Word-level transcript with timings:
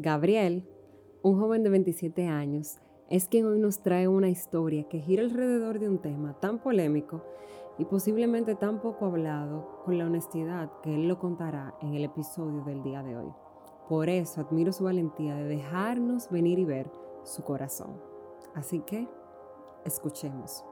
Gabriel, 0.00 0.64
un 1.22 1.40
joven 1.40 1.64
de 1.64 1.70
27 1.70 2.28
años, 2.28 2.78
es 3.10 3.26
quien 3.26 3.46
hoy 3.46 3.58
nos 3.58 3.82
trae 3.82 4.06
una 4.06 4.28
historia 4.28 4.88
que 4.88 5.00
gira 5.00 5.24
alrededor 5.24 5.80
de 5.80 5.88
un 5.88 5.98
tema 5.98 6.38
tan 6.38 6.60
polémico 6.60 7.24
y 7.78 7.84
posiblemente 7.84 8.54
tan 8.54 8.80
poco 8.80 9.06
hablado 9.06 9.82
con 9.84 9.98
la 9.98 10.06
honestidad 10.06 10.70
que 10.82 10.94
él 10.94 11.08
lo 11.08 11.18
contará 11.18 11.74
en 11.80 11.94
el 11.94 12.04
episodio 12.04 12.62
del 12.62 12.84
día 12.84 13.02
de 13.02 13.16
hoy. 13.16 13.32
Por 13.88 14.08
eso 14.08 14.40
admiro 14.40 14.72
su 14.72 14.84
valentía 14.84 15.34
de 15.34 15.48
dejarnos 15.48 16.30
venir 16.30 16.60
y 16.60 16.64
ver 16.64 16.88
su 17.24 17.42
corazón. 17.42 18.00
Así 18.54 18.80
que, 18.80 19.08
escuchemos. 19.84 20.64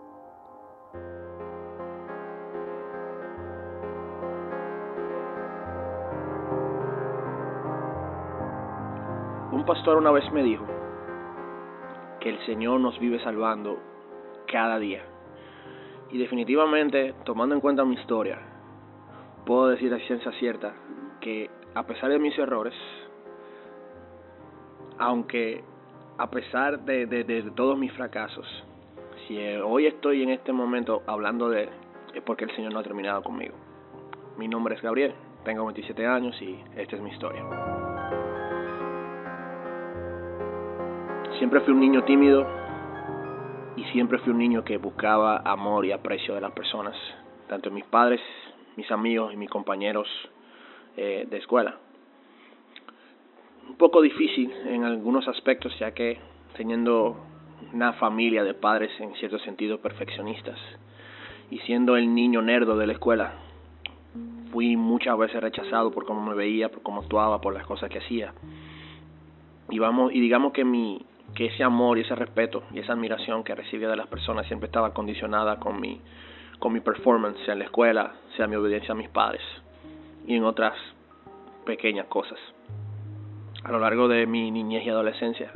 Pastor 9.67 9.97
una 9.97 10.13
vez 10.13 10.31
me 10.33 10.45
dijo 10.45 10.65
que 12.21 12.31
el 12.31 12.39
Señor 12.47 12.81
nos 12.81 12.99
vive 13.01 13.19
salvando 13.23 13.79
cada 14.47 14.79
día. 14.79 15.05
Y 16.13 16.19
definitivamente, 16.19 17.15
tomando 17.25 17.57
en 17.57 17.61
cuenta 17.61 17.85
mi 17.85 17.97
historia, 17.97 18.39
puedo 19.45 19.67
decir 19.69 19.93
a 19.93 19.99
ciencia 19.99 20.31
cierta 20.39 20.73
que 21.21 21.51
a 21.75 21.83
pesar 21.85 22.11
de 22.11 22.21
mis 22.21 22.39
errores, 22.39 22.75
aunque 24.99 25.65
a 26.17 26.31
pesar 26.31 26.81
de, 26.85 27.51
todos 27.57 27.77
mis 27.77 27.93
fracasos, 27.93 28.47
si 29.27 29.37
hoy 29.57 29.87
estoy 29.87 30.23
en 30.23 30.31
este 30.31 30.53
momento 30.53 31.03
hablando 31.07 31.51
de 31.51 31.69
es 32.15 32.23
porque 32.23 32.45
el 32.45 32.55
Señor 32.55 32.73
no 32.73 32.79
ha 32.79 32.85
terminado 32.85 33.23
conmigo. 33.23 33.55
Mi 34.39 34.47
nombre 34.47 34.77
es 34.77 34.81
Gabriel, 34.81 35.13
tengo 35.45 35.65
27 35.67 36.07
años 36.07 36.41
y 36.41 36.57
esta 36.77 36.97
es 36.97 37.03
mi 37.03 37.11
historia. 37.11 37.76
Siempre 41.39 41.61
fui 41.61 41.75
un 41.75 41.81
niño 41.81 42.03
tímido 42.05 42.47
y 43.77 43.85
siempre 43.93 44.19
fui 44.19 44.33
un 44.33 44.39
niño 44.39 44.65
que 44.65 44.79
buscaba 44.79 45.43
amor 45.45 45.85
y 45.85 45.93
aprecio 45.93 46.35
de 46.35 46.41
las 46.41 46.53
personas, 46.53 46.97
tanto 47.47 47.71
mis 47.71 47.85
padres, 47.85 48.23
mis 48.77 48.91
amigos 48.91 49.35
y 49.35 49.37
mis 49.37 49.51
compañeros 49.51 50.09
eh, 50.97 51.27
de 51.29 51.37
escuela. 51.37 51.77
Un 53.69 53.77
poco 53.77 54.01
difícil 54.01 54.51
en 54.67 54.85
algunos 54.85 55.29
aspectos, 55.29 55.79
ya 55.79 55.93
que 55.93 56.19
teniendo 56.57 57.19
una 57.71 57.93
familia 57.95 58.43
de 58.43 58.55
padres 58.55 58.91
en 58.99 59.15
cierto 59.17 59.39
sentido 59.41 59.79
perfeccionistas 59.79 60.59
y 61.51 61.59
siendo 61.61 61.99
el 61.99 62.15
niño 62.15 62.41
nerdo 62.41 62.79
de 62.79 62.87
la 62.87 62.95
escuela, 62.95 63.35
fui 64.53 64.75
muchas 64.77 65.19
veces 65.19 65.43
rechazado 65.43 65.91
por 65.91 66.07
cómo 66.07 66.23
me 66.23 66.35
veía, 66.35 66.71
por 66.71 66.83
cómo 66.83 67.03
actuaba, 67.03 67.43
por 67.43 67.53
las 67.53 67.67
cosas 67.67 67.91
que 67.91 67.99
hacía. 67.99 68.33
Y 69.69 69.79
vamos 69.79 70.15
y 70.15 70.21
digamos 70.21 70.55
que 70.55 70.65
mi 70.65 71.05
que 71.35 71.47
ese 71.47 71.63
amor 71.65 71.99
y 71.99 72.03
ese 72.03 72.15
respeto 72.15 72.63
y 72.73 72.79
esa 72.79 72.93
admiración 72.93 73.45
que 73.45 73.55
recibía 73.55 73.89
de 73.89 73.97
las 73.97 74.07
personas 74.07 74.47
siempre 74.47 74.67
estaba 74.67 74.95
condicionada 74.95 75.59
con 75.59 75.81
mi, 75.81 76.01
con 76.59 76.73
mi 76.73 76.81
performance, 76.81 77.39
sea 77.45 77.53
en 77.55 77.61
la 77.61 77.67
escuela, 77.67 78.15
sea 78.37 78.47
mi 78.47 78.57
obediencia 78.57 78.93
a 78.93 78.97
mis 78.97 79.09
padres 79.09 79.43
y 80.27 80.35
en 80.35 80.45
otras 80.45 80.75
pequeñas 81.65 82.07
cosas. 82.07 82.39
A 83.65 83.73
lo 83.73 83.79
largo 83.79 84.09
de 84.09 84.27
mi 84.27 84.51
niñez 84.51 84.85
y 84.85 84.91
adolescencia, 84.91 85.53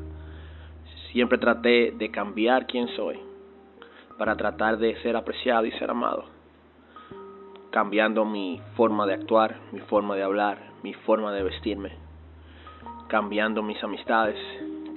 siempre 1.13 1.39
traté 1.39 1.93
de 1.93 2.11
cambiar 2.11 2.67
quién 2.67 2.89
soy 2.89 3.19
para 4.19 4.37
tratar 4.37 4.79
de 4.79 5.01
ser 5.03 5.17
apreciado 5.17 5.65
y 5.65 5.73
ser 5.73 5.91
amado, 5.91 6.25
cambiando 7.71 8.25
mi 8.25 8.61
forma 8.77 9.07
de 9.07 9.15
actuar, 9.15 9.57
mi 9.73 9.81
forma 9.81 10.15
de 10.17 10.23
hablar, 10.23 10.59
mi 10.83 10.93
forma 10.93 11.33
de 11.33 11.43
vestirme, 11.43 11.93
cambiando 13.09 13.63
mis 13.63 13.83
amistades, 13.83 14.39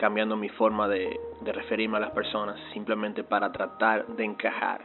cambiando 0.03 0.35
mi 0.35 0.49
forma 0.49 0.89
de, 0.89 1.17
referirme 1.45 1.95
a 1.95 2.01
las 2.01 2.11
personas 2.11 2.59
simplemente 2.73 3.23
para 3.23 3.53
tratar 3.53 4.05
de 4.05 4.25
encajar 4.25 4.81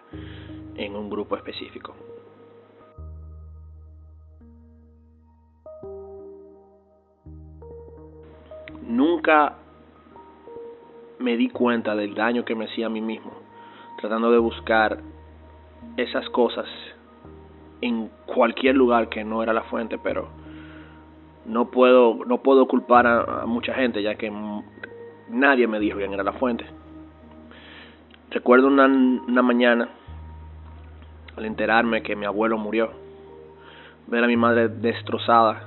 en 0.77 0.95
un 0.95 1.11
grupo 1.11 1.37
específico. 1.37 1.93
Nunca 8.83 9.57
me 11.19 11.37
di 11.37 11.49
cuenta 11.49 11.97
del 11.97 12.15
daño 12.15 12.45
que 12.45 12.55
me 12.55 12.67
hacía 12.67 12.87
a 12.87 12.89
mí 12.89 13.01
mismo, 13.01 13.33
tratando 14.01 14.31
de 14.31 14.39
buscar 14.39 15.01
esas 15.97 16.31
cosas 16.31 16.69
en 17.81 18.09
cualquier 18.25 18.77
lugar 18.77 19.09
que 19.09 19.25
no 19.25 19.43
era 19.43 19.53
la 19.53 19.65
fuente, 19.65 19.99
pero 19.99 20.29
no 21.45 21.73
puedo 21.73 22.25
no 22.25 22.41
puedo 22.41 22.69
culpar 22.69 23.09
a 23.09 23.47
mucha 23.47 23.75
gente, 23.75 24.01
ya 24.01 24.15
que 24.15 24.31
Nadie 25.31 25.67
me 25.67 25.79
dijo 25.79 25.99
quién 25.99 26.15
era 26.15 26.23
la 26.23 26.33
fuente. 26.33 26.65
Recuerdo 28.31 28.69
una, 28.69 28.87
una 28.87 29.43
mañana, 29.43 29.89
al 31.37 31.45
enterarme 31.45 32.03
que 32.03 32.17
mi 32.17 32.25
abuelo 32.25 32.57
murió, 32.57 32.91
ver 34.07 34.25
a 34.25 34.27
mi 34.27 34.39
madre 34.39 34.69
destrozada, 34.69 35.65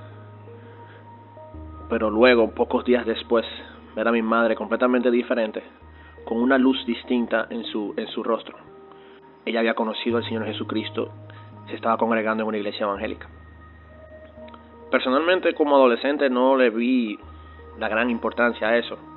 pero 1.90 2.10
luego, 2.10 2.50
pocos 2.52 2.84
días 2.86 3.06
después, 3.06 3.46
ver 3.96 4.08
a 4.08 4.12
mi 4.12 4.24
madre 4.24 4.56
completamente 4.56 5.12
diferente, 5.12 5.64
con 6.26 6.38
una 6.40 6.58
luz 6.58 6.84
distinta 6.88 7.46
en 7.52 7.64
su, 7.66 7.94
en 7.98 8.08
su 8.08 8.24
rostro. 8.24 8.58
Ella 9.46 9.60
había 9.60 9.76
conocido 9.76 10.18
al 10.18 10.26
Señor 10.26 10.46
Jesucristo, 10.46 11.12
se 11.68 11.76
estaba 11.76 11.98
congregando 11.98 12.42
en 12.44 12.50
una 12.50 12.58
iglesia 12.58 12.86
evangélica. 12.86 13.28
Personalmente, 14.90 15.54
como 15.54 15.76
adolescente, 15.76 16.32
no 16.32 16.58
le 16.58 16.72
vi 16.72 17.20
la 17.78 17.90
gran 17.90 18.10
importancia 18.10 18.68
a 18.68 18.78
eso 18.78 19.11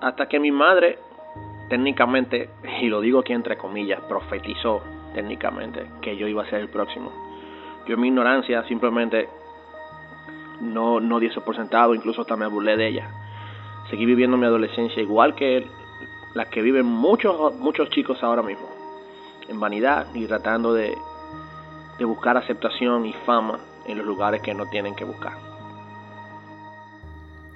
hasta 0.00 0.28
que 0.28 0.38
mi 0.38 0.50
madre 0.50 0.98
técnicamente, 1.68 2.50
y 2.80 2.88
lo 2.88 3.00
digo 3.00 3.20
aquí 3.20 3.32
entre 3.32 3.56
comillas, 3.56 4.00
profetizó 4.02 4.82
técnicamente 5.14 5.86
que 6.00 6.16
yo 6.16 6.28
iba 6.28 6.42
a 6.42 6.50
ser 6.50 6.60
el 6.60 6.68
próximo. 6.68 7.12
Yo 7.86 7.94
en 7.94 8.00
mi 8.00 8.08
ignorancia 8.08 8.62
simplemente 8.64 9.28
no, 10.60 11.00
no 11.00 11.18
di 11.20 11.26
eso 11.26 11.44
por 11.44 11.56
sentado, 11.56 11.94
incluso 11.94 12.22
hasta 12.22 12.36
me 12.36 12.46
burlé 12.46 12.76
de 12.76 12.88
ella. 12.88 13.10
Seguí 13.90 14.04
viviendo 14.04 14.36
mi 14.36 14.46
adolescencia 14.46 15.02
igual 15.02 15.34
que 15.34 15.66
la 16.34 16.46
que 16.46 16.60
viven 16.60 16.86
muchos, 16.86 17.54
muchos 17.56 17.88
chicos 17.90 18.22
ahora 18.22 18.42
mismo, 18.42 18.68
en 19.48 19.58
vanidad 19.58 20.06
y 20.14 20.26
tratando 20.26 20.74
de, 20.74 20.96
de 21.98 22.04
buscar 22.04 22.36
aceptación 22.36 23.06
y 23.06 23.12
fama 23.24 23.58
en 23.86 23.98
los 23.98 24.06
lugares 24.06 24.42
que 24.42 24.52
no 24.52 24.66
tienen 24.68 24.94
que 24.94 25.04
buscar. 25.04 25.45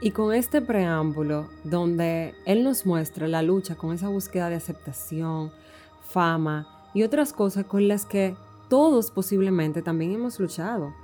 Y 0.03 0.13
con 0.13 0.33
este 0.33 0.63
preámbulo, 0.63 1.49
donde 1.63 2.35
Él 2.47 2.65
nos 2.65 2.87
muestra 2.87 3.29
la 3.29 3.43
lucha 3.43 3.77
con 3.77 3.95
esa 3.95 4.09
búsqueda 4.09 4.49
de 4.49 4.57
aceptación, 4.57 5.53
fama 6.01 6.67
y 6.95 7.03
otras 7.03 7.35
cosas 7.35 7.67
con 7.67 7.87
las 7.87 8.07
que 8.07 8.35
todos 8.71 9.11
posiblemente 9.11 9.83
también 9.83 10.13
hemos 10.13 10.41
luchado, 10.41 10.95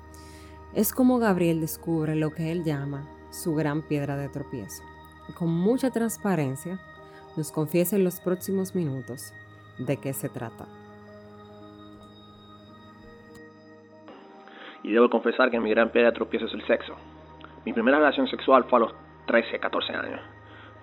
es 0.74 0.92
como 0.92 1.18
Gabriel 1.18 1.60
descubre 1.60 2.16
lo 2.16 2.32
que 2.32 2.50
Él 2.50 2.64
llama 2.64 3.06
su 3.30 3.54
gran 3.54 3.82
piedra 3.82 4.16
de 4.16 4.30
tropiezo. 4.30 4.82
Y 5.28 5.32
con 5.32 5.50
mucha 5.50 5.90
transparencia 5.90 6.80
nos 7.36 7.52
confiesa 7.52 7.96
en 7.96 8.04
los 8.04 8.20
próximos 8.20 8.74
minutos 8.74 9.34
de 9.78 9.98
qué 9.98 10.14
se 10.14 10.30
trata. 10.30 10.66
Y 14.82 14.92
debo 14.92 15.10
confesar 15.10 15.50
que 15.50 15.60
mi 15.60 15.68
gran 15.68 15.90
piedra 15.90 16.10
de 16.10 16.14
tropiezo 16.14 16.46
es 16.46 16.54
el 16.54 16.66
sexo. 16.66 16.94
Mi 17.66 17.72
primera 17.72 17.98
relación 17.98 18.28
sexual 18.28 18.64
fue 18.70 18.76
a 18.78 18.80
los 18.82 18.94
13, 19.26 19.58
14 19.58 19.92
años. 19.92 20.20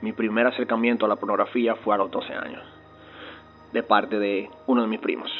Mi 0.02 0.12
primer 0.12 0.46
acercamiento 0.48 1.06
a 1.06 1.08
la 1.08 1.16
pornografía 1.16 1.76
fue 1.78 1.96
a 1.96 1.98
los 1.98 2.12
12 2.12 2.34
años, 2.34 2.62
de 3.72 3.84
parte 3.84 4.20
de 4.20 4.50
uno 4.68 4.82
de 4.82 4.88
mis 4.90 5.00
primos. 5.00 5.32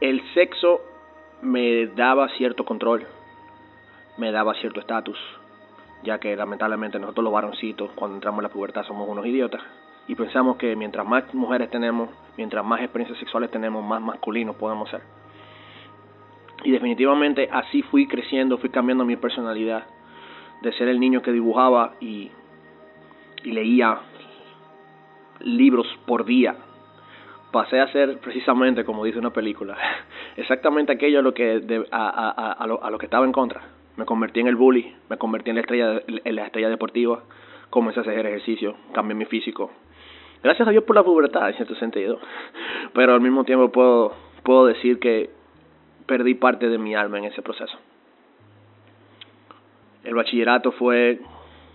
El 0.00 0.22
sexo 0.32 0.80
me 1.42 1.88
daba 1.88 2.30
cierto 2.38 2.64
control, 2.64 3.06
me 4.16 4.32
daba 4.32 4.54
cierto 4.54 4.80
estatus, 4.80 5.18
ya 6.02 6.18
que 6.18 6.34
lamentablemente 6.34 6.98
nosotros 6.98 7.24
los 7.24 7.32
varoncitos, 7.34 7.90
cuando 7.94 8.16
entramos 8.16 8.38
en 8.38 8.44
la 8.44 8.48
pubertad, 8.48 8.84
somos 8.84 9.06
unos 9.06 9.26
idiotas 9.26 9.60
y 10.08 10.14
pensamos 10.14 10.56
que 10.56 10.74
mientras 10.74 11.06
más 11.06 11.34
mujeres 11.34 11.68
tenemos, 11.68 12.08
mientras 12.38 12.64
más 12.64 12.80
experiencias 12.80 13.18
sexuales 13.18 13.50
tenemos, 13.50 13.84
más 13.84 14.00
masculinos 14.00 14.56
podemos 14.56 14.88
ser. 14.88 15.02
Y 16.64 16.70
definitivamente 16.70 17.48
así 17.52 17.82
fui 17.82 18.06
creciendo, 18.06 18.58
fui 18.58 18.70
cambiando 18.70 19.04
mi 19.04 19.16
personalidad 19.16 19.84
de 20.62 20.72
ser 20.72 20.88
el 20.88 20.98
niño 20.98 21.20
que 21.22 21.30
dibujaba 21.30 21.94
y, 22.00 22.30
leía 23.44 23.98
libros 25.40 25.86
por 26.06 26.24
día. 26.24 26.56
Pasé 27.52 27.78
a 27.78 27.92
ser 27.92 28.18
precisamente, 28.18 28.84
como 28.84 29.04
dice 29.04 29.18
una 29.18 29.30
película, 29.30 29.76
exactamente 30.36 30.92
aquello 30.92 31.18
a 31.18 31.22
lo 31.22 31.34
que, 31.34 31.60
a, 31.92 32.66
lo, 32.66 32.98
que 32.98 33.04
estaba 33.04 33.26
en 33.26 33.32
contra. 33.32 33.60
Me 33.96 34.06
convertí 34.06 34.40
en 34.40 34.46
el 34.46 34.56
bully, 34.56 34.96
me 35.10 35.18
convertí 35.18 35.50
en 35.50 35.56
la 35.56 35.60
estrella, 35.60 36.02
en 36.06 36.34
la 36.34 36.46
estrella 36.46 36.70
deportiva, 36.70 37.22
comencé 37.68 38.00
a 38.00 38.02
hacer 38.02 38.26
ejercicio, 38.26 38.74
cambié 38.94 39.14
mi 39.14 39.26
físico. 39.26 39.70
Gracias 40.42 40.66
a 40.66 40.70
Dios 40.70 40.84
por 40.84 40.96
la 40.96 41.02
pubertad, 41.02 41.50
en 41.50 41.56
cierto 41.56 41.74
sentido. 41.74 42.18
Pero 42.94 43.12
al 43.12 43.20
mismo 43.20 43.44
tiempo 43.44 43.70
puedo, 43.70 44.14
puedo 44.42 44.66
decir 44.66 44.98
que 44.98 45.28
perdí 46.06 46.34
parte 46.34 46.68
de 46.68 46.78
mi 46.78 46.94
alma 46.94 47.18
en 47.18 47.24
ese 47.24 47.42
proceso. 47.42 47.78
El 50.04 50.14
bachillerato 50.14 50.72
fue 50.72 51.20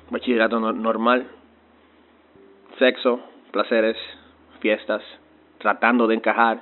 bachillerato 0.10 0.60
normal, 0.60 1.28
sexo, 2.78 3.22
placeres, 3.52 3.98
fiestas, 4.60 5.02
tratando 5.58 6.08
de 6.08 6.16
encajar, 6.16 6.62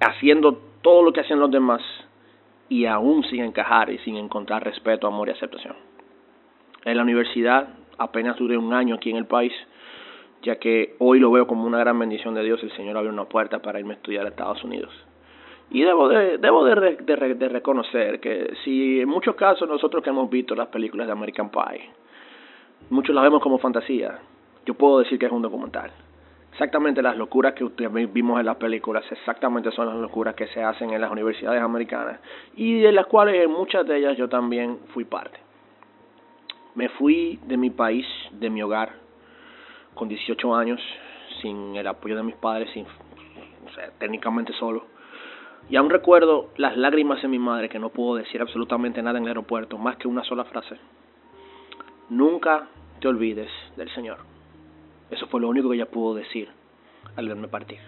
haciendo 0.00 0.60
todo 0.82 1.02
lo 1.02 1.12
que 1.12 1.20
hacen 1.20 1.40
los 1.40 1.50
demás 1.50 1.82
y 2.68 2.86
aún 2.86 3.24
sin 3.24 3.42
encajar 3.42 3.90
y 3.90 3.98
sin 3.98 4.16
encontrar 4.16 4.64
respeto, 4.64 5.06
amor 5.06 5.28
y 5.28 5.32
aceptación. 5.32 5.76
En 6.84 6.96
la 6.96 7.02
universidad 7.02 7.68
apenas 7.98 8.36
duré 8.36 8.56
un 8.56 8.72
año 8.72 8.96
aquí 8.96 9.10
en 9.10 9.16
el 9.16 9.26
país, 9.26 9.52
ya 10.42 10.56
que 10.56 10.96
hoy 10.98 11.20
lo 11.20 11.30
veo 11.30 11.46
como 11.46 11.66
una 11.66 11.78
gran 11.78 11.98
bendición 11.98 12.34
de 12.34 12.42
Dios, 12.42 12.62
el 12.62 12.72
Señor 12.72 12.96
abrió 12.96 13.12
una 13.12 13.26
puerta 13.26 13.60
para 13.60 13.78
irme 13.78 13.94
a 13.94 13.96
estudiar 13.96 14.26
a 14.26 14.30
Estados 14.30 14.64
Unidos. 14.64 14.92
Y 15.70 15.82
debo 15.82 16.08
de, 16.08 16.38
debo 16.38 16.64
de, 16.64 16.96
de, 16.96 17.48
reconocer 17.48 18.20
que 18.20 18.54
si 18.62 19.00
en 19.00 19.08
muchos 19.08 19.34
casos 19.36 19.68
nosotros 19.68 20.02
que 20.02 20.10
hemos 20.10 20.28
visto 20.28 20.54
las 20.54 20.68
películas 20.68 21.06
de 21.06 21.12
American 21.12 21.50
Pie, 21.50 21.90
muchos 22.90 23.14
las 23.14 23.24
vemos 23.24 23.42
como 23.42 23.58
fantasía, 23.58 24.18
yo 24.66 24.74
puedo 24.74 24.98
decir 24.98 25.18
que 25.18 25.26
es 25.26 25.32
un 25.32 25.42
documental. 25.42 25.90
Exactamente 26.52 27.00
las 27.00 27.16
locuras 27.16 27.54
que 27.54 27.64
ustedes 27.64 27.90
vimos 28.12 28.38
en 28.38 28.44
las 28.44 28.56
películas, 28.56 29.04
exactamente 29.10 29.70
son 29.70 29.86
las 29.86 29.96
locuras 29.96 30.34
que 30.34 30.46
se 30.48 30.62
hacen 30.62 30.90
en 30.90 31.00
las 31.00 31.10
universidades 31.10 31.62
americanas 31.62 32.20
y 32.54 32.80
de 32.80 32.92
las 32.92 33.06
cuales 33.06 33.42
en 33.42 33.50
muchas 33.50 33.86
de 33.86 33.96
ellas 33.96 34.18
yo 34.18 34.28
también 34.28 34.78
fui 34.92 35.04
parte. 35.04 35.38
Me 36.74 36.90
fui 36.90 37.38
de 37.46 37.56
mi 37.56 37.70
país, 37.70 38.06
de 38.32 38.50
mi 38.50 38.62
hogar, 38.62 38.92
con 39.94 40.08
18 40.08 40.54
años, 40.54 40.80
sin 41.40 41.74
el 41.76 41.86
apoyo 41.86 42.16
de 42.16 42.22
mis 42.22 42.36
padres, 42.36 42.70
sin, 42.72 42.86
técnicamente 43.98 44.52
solo. 44.54 44.84
Y 45.72 45.76
aún 45.76 45.88
recuerdo 45.88 46.50
las 46.58 46.76
lágrimas 46.76 47.22
de 47.22 47.28
mi 47.28 47.38
madre 47.38 47.70
que 47.70 47.78
no 47.78 47.88
pudo 47.88 48.16
decir 48.16 48.42
absolutamente 48.42 49.02
nada 49.02 49.16
en 49.16 49.24
el 49.24 49.28
aeropuerto, 49.28 49.78
más 49.78 49.96
que 49.96 50.06
una 50.06 50.22
sola 50.22 50.44
frase. 50.44 50.76
Nunca 52.10 52.68
te 53.00 53.08
olvides 53.08 53.48
del 53.78 53.88
Señor. 53.94 54.18
Eso 55.10 55.26
fue 55.28 55.40
lo 55.40 55.48
único 55.48 55.70
que 55.70 55.76
ella 55.76 55.90
pudo 55.90 56.14
decir 56.14 56.50
al 57.16 57.26
verme 57.26 57.48
partir. 57.48 57.78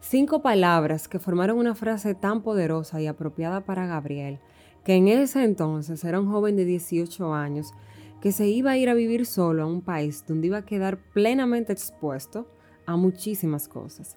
Cinco 0.00 0.40
palabras 0.40 1.06
que 1.06 1.18
formaron 1.18 1.58
una 1.58 1.74
frase 1.74 2.14
tan 2.14 2.42
poderosa 2.42 2.98
y 3.02 3.08
apropiada 3.08 3.66
para 3.66 3.86
Gabriel 3.86 4.38
que 4.86 4.94
en 4.94 5.08
ese 5.08 5.44
entonces 5.44 6.02
era 6.02 6.18
un 6.18 6.30
joven 6.30 6.56
de 6.56 6.64
18 6.64 7.34
años 7.34 7.74
que 8.22 8.32
se 8.32 8.46
iba 8.46 8.70
a 8.70 8.78
ir 8.78 8.88
a 8.88 8.94
vivir 8.94 9.26
solo 9.26 9.64
a 9.64 9.66
un 9.66 9.82
país 9.82 10.24
donde 10.26 10.46
iba 10.46 10.56
a 10.56 10.64
quedar 10.64 10.96
plenamente 11.12 11.74
expuesto 11.74 12.46
a 12.86 12.96
muchísimas 12.96 13.68
cosas. 13.68 14.16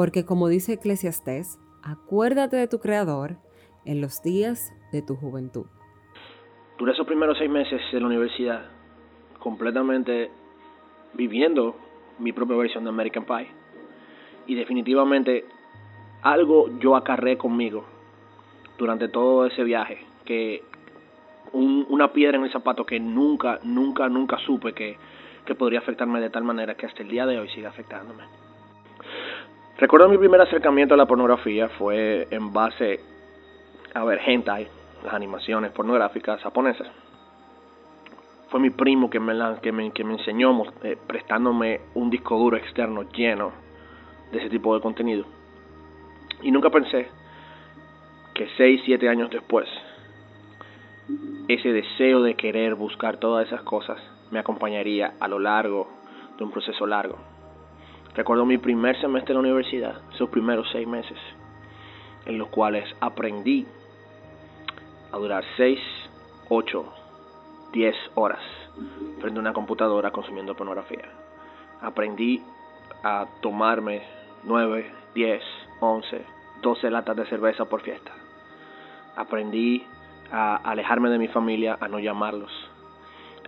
Porque 0.00 0.24
como 0.24 0.48
dice 0.48 0.72
Eclesiastés, 0.72 1.58
acuérdate 1.82 2.56
de 2.56 2.66
tu 2.66 2.78
Creador 2.78 3.36
en 3.84 4.00
los 4.00 4.22
días 4.22 4.72
de 4.92 5.02
tu 5.02 5.14
juventud. 5.14 5.66
Durante 6.78 6.96
esos 6.96 7.06
primeros 7.06 7.36
seis 7.36 7.50
meses 7.50 7.82
de 7.92 8.00
la 8.00 8.06
universidad, 8.06 8.62
completamente 9.40 10.30
viviendo 11.12 11.76
mi 12.18 12.32
propia 12.32 12.56
versión 12.56 12.84
de 12.84 12.88
American 12.88 13.26
Pie. 13.26 13.48
Y 14.46 14.54
definitivamente 14.54 15.44
algo 16.22 16.70
yo 16.78 16.96
acarré 16.96 17.36
conmigo 17.36 17.84
durante 18.78 19.06
todo 19.08 19.44
ese 19.44 19.62
viaje, 19.64 19.98
que 20.24 20.62
una 21.52 22.10
piedra 22.14 22.38
en 22.38 22.44
el 22.44 22.52
zapato 22.52 22.86
que 22.86 22.98
nunca, 22.98 23.60
nunca, 23.64 24.08
nunca 24.08 24.38
supe 24.46 24.72
que, 24.72 24.96
que 25.44 25.54
podría 25.54 25.80
afectarme 25.80 26.22
de 26.22 26.30
tal 26.30 26.44
manera 26.44 26.74
que 26.74 26.86
hasta 26.86 27.02
el 27.02 27.10
día 27.10 27.26
de 27.26 27.38
hoy 27.38 27.50
sigue 27.50 27.66
afectándome. 27.66 28.49
Recuerdo 29.80 30.10
mi 30.10 30.18
primer 30.18 30.42
acercamiento 30.42 30.92
a 30.92 30.96
la 30.98 31.06
pornografía 31.06 31.70
fue 31.70 32.28
en 32.30 32.52
base 32.52 33.00
a 33.94 34.04
ver 34.04 34.20
hentai, 34.26 34.68
las 35.02 35.14
animaciones 35.14 35.72
pornográficas 35.72 36.42
japonesas. 36.42 36.86
Fue 38.50 38.60
mi 38.60 38.68
primo 38.68 39.08
que 39.08 39.18
me, 39.18 39.32
que 39.62 39.72
me, 39.72 39.90
que 39.92 40.04
me 40.04 40.12
enseñó 40.12 40.64
eh, 40.82 40.98
prestándome 41.06 41.80
un 41.94 42.10
disco 42.10 42.36
duro 42.36 42.58
externo 42.58 43.04
lleno 43.04 43.52
de 44.30 44.40
ese 44.40 44.50
tipo 44.50 44.74
de 44.74 44.82
contenido. 44.82 45.24
Y 46.42 46.50
nunca 46.50 46.68
pensé 46.68 47.08
que 48.34 48.48
6, 48.58 48.82
7 48.84 49.08
años 49.08 49.30
después, 49.30 49.66
ese 51.48 51.72
deseo 51.72 52.20
de 52.20 52.34
querer 52.34 52.74
buscar 52.74 53.16
todas 53.16 53.46
esas 53.46 53.62
cosas 53.62 53.98
me 54.30 54.40
acompañaría 54.40 55.14
a 55.18 55.26
lo 55.26 55.38
largo 55.38 55.88
de 56.36 56.44
un 56.44 56.50
proceso 56.50 56.86
largo. 56.86 57.39
Recuerdo 58.14 58.44
mi 58.44 58.58
primer 58.58 59.00
semestre 59.00 59.32
en 59.32 59.36
la 59.36 59.48
universidad, 59.48 60.00
esos 60.12 60.28
primeros 60.30 60.68
seis 60.72 60.86
meses, 60.86 61.18
en 62.26 62.38
los 62.38 62.48
cuales 62.48 62.84
aprendí 63.00 63.66
a 65.12 65.16
durar 65.16 65.44
6, 65.56 65.78
8, 66.48 66.84
10 67.72 67.96
horas 68.14 68.40
frente 69.20 69.38
a 69.38 69.40
una 69.40 69.52
computadora 69.52 70.10
consumiendo 70.10 70.54
pornografía. 70.54 71.08
Aprendí 71.80 72.42
a 73.02 73.26
tomarme 73.40 74.02
9, 74.44 74.90
10, 75.14 75.42
11, 75.80 76.24
12 76.62 76.90
latas 76.90 77.16
de 77.16 77.26
cerveza 77.26 77.64
por 77.64 77.80
fiesta 77.80 78.12
aprendí 79.20 79.84
a 80.32 80.56
alejarme 80.56 81.10
de 81.10 81.18
mi 81.18 81.28
familia, 81.28 81.76
a 81.80 81.88
no 81.88 81.98
llamarlos. 81.98 82.50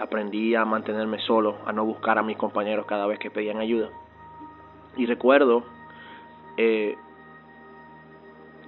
Aprendí 0.01 0.55
a 0.55 0.65
mantenerme 0.65 1.19
solo, 1.21 1.59
a 1.67 1.73
no 1.73 1.85
buscar 1.85 2.19
a 2.19 2.23
mis 2.23 2.37
compañeros 2.37 2.87
cada 2.87 3.07
vez 3.07 3.19
que 3.19 3.31
pedían 3.31 3.59
ayuda. 3.59 3.89
Y 4.97 5.07
recuerdo 5.07 5.65
eh, 6.57 6.97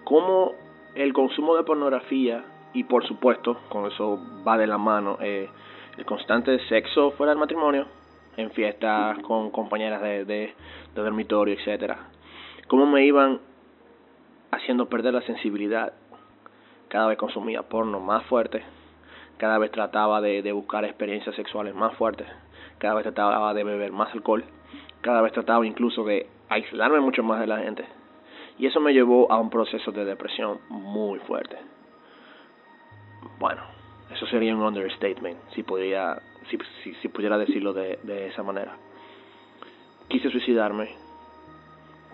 cómo 0.05 0.53
el 0.95 1.13
consumo 1.13 1.57
de 1.57 1.65
pornografía 1.65 2.45
y 2.73 2.85
por 2.85 3.07
supuesto, 3.07 3.59
con 3.69 3.87
eso 3.87 4.19
va 4.47 4.59
de 4.59 4.67
la 4.67 4.79
mano, 4.79 5.19
eh, 5.21 5.49
el 5.97 6.05
constante 6.05 6.59
sexo 6.69 7.13
fuera 7.13 7.31
del 7.31 7.39
matrimonio, 7.39 7.87
en 8.37 8.51
fiestas 8.51 9.19
con 9.21 9.51
compañeras 9.51 10.03
de, 10.03 10.25
de, 10.25 10.55
dormitorio, 10.95 11.55
etcétera, 11.55 12.09
cómo 12.67 12.85
me 12.85 13.05
iban 13.05 13.41
haciendo 14.51 14.89
perder 14.89 15.15
la 15.15 15.23
sensibilidad 15.23 15.93
cada 16.89 17.07
vez 17.07 17.19
consumía 17.19 17.63
porno 17.63 18.01
más 18.01 18.25
fuerte, 18.27 18.63
cada 19.37 19.59
vez 19.59 19.71
trataba 19.71 20.21
de 20.21 20.53
buscar 20.53 20.85
experiencias 20.85 21.35
sexuales 21.37 21.75
más 21.75 21.95
fuertes, 21.95 22.27
cada 22.79 22.95
vez 22.95 23.05
trataba 23.05 23.55
de 23.55 23.65
beber 23.65 23.93
más 23.93 24.13
alcohol, 24.15 24.45
cada 25.05 25.21
vez 25.21 25.33
trataba 25.35 25.67
incluso 25.67 26.03
de 26.03 26.27
aislarme 26.49 26.99
mucho 26.99 27.23
más 27.23 27.39
de 27.39 27.47
la 27.47 27.59
gente. 27.59 27.85
Y 28.59 28.67
eso 28.67 28.81
me 28.81 28.95
llevó 28.95 29.31
a 29.31 29.39
un 29.39 29.51
proceso 29.51 29.93
de 29.93 30.05
depresión 30.05 30.59
muy 30.71 31.19
fuerte. 31.21 31.59
Bueno, 33.39 33.63
eso 34.11 34.27
sería 34.27 34.55
un 34.55 34.63
understatement, 34.63 35.37
si 35.55 35.63
pudiera, 35.63 36.23
si, 36.49 36.59
si, 36.83 36.95
si 36.95 37.09
pudiera 37.09 37.37
decirlo 37.37 37.75
de, 37.75 37.99
de 38.03 38.29
esa 38.29 38.43
manera. 38.43 38.77
Quise 40.09 40.31
suicidarme, 40.31 40.89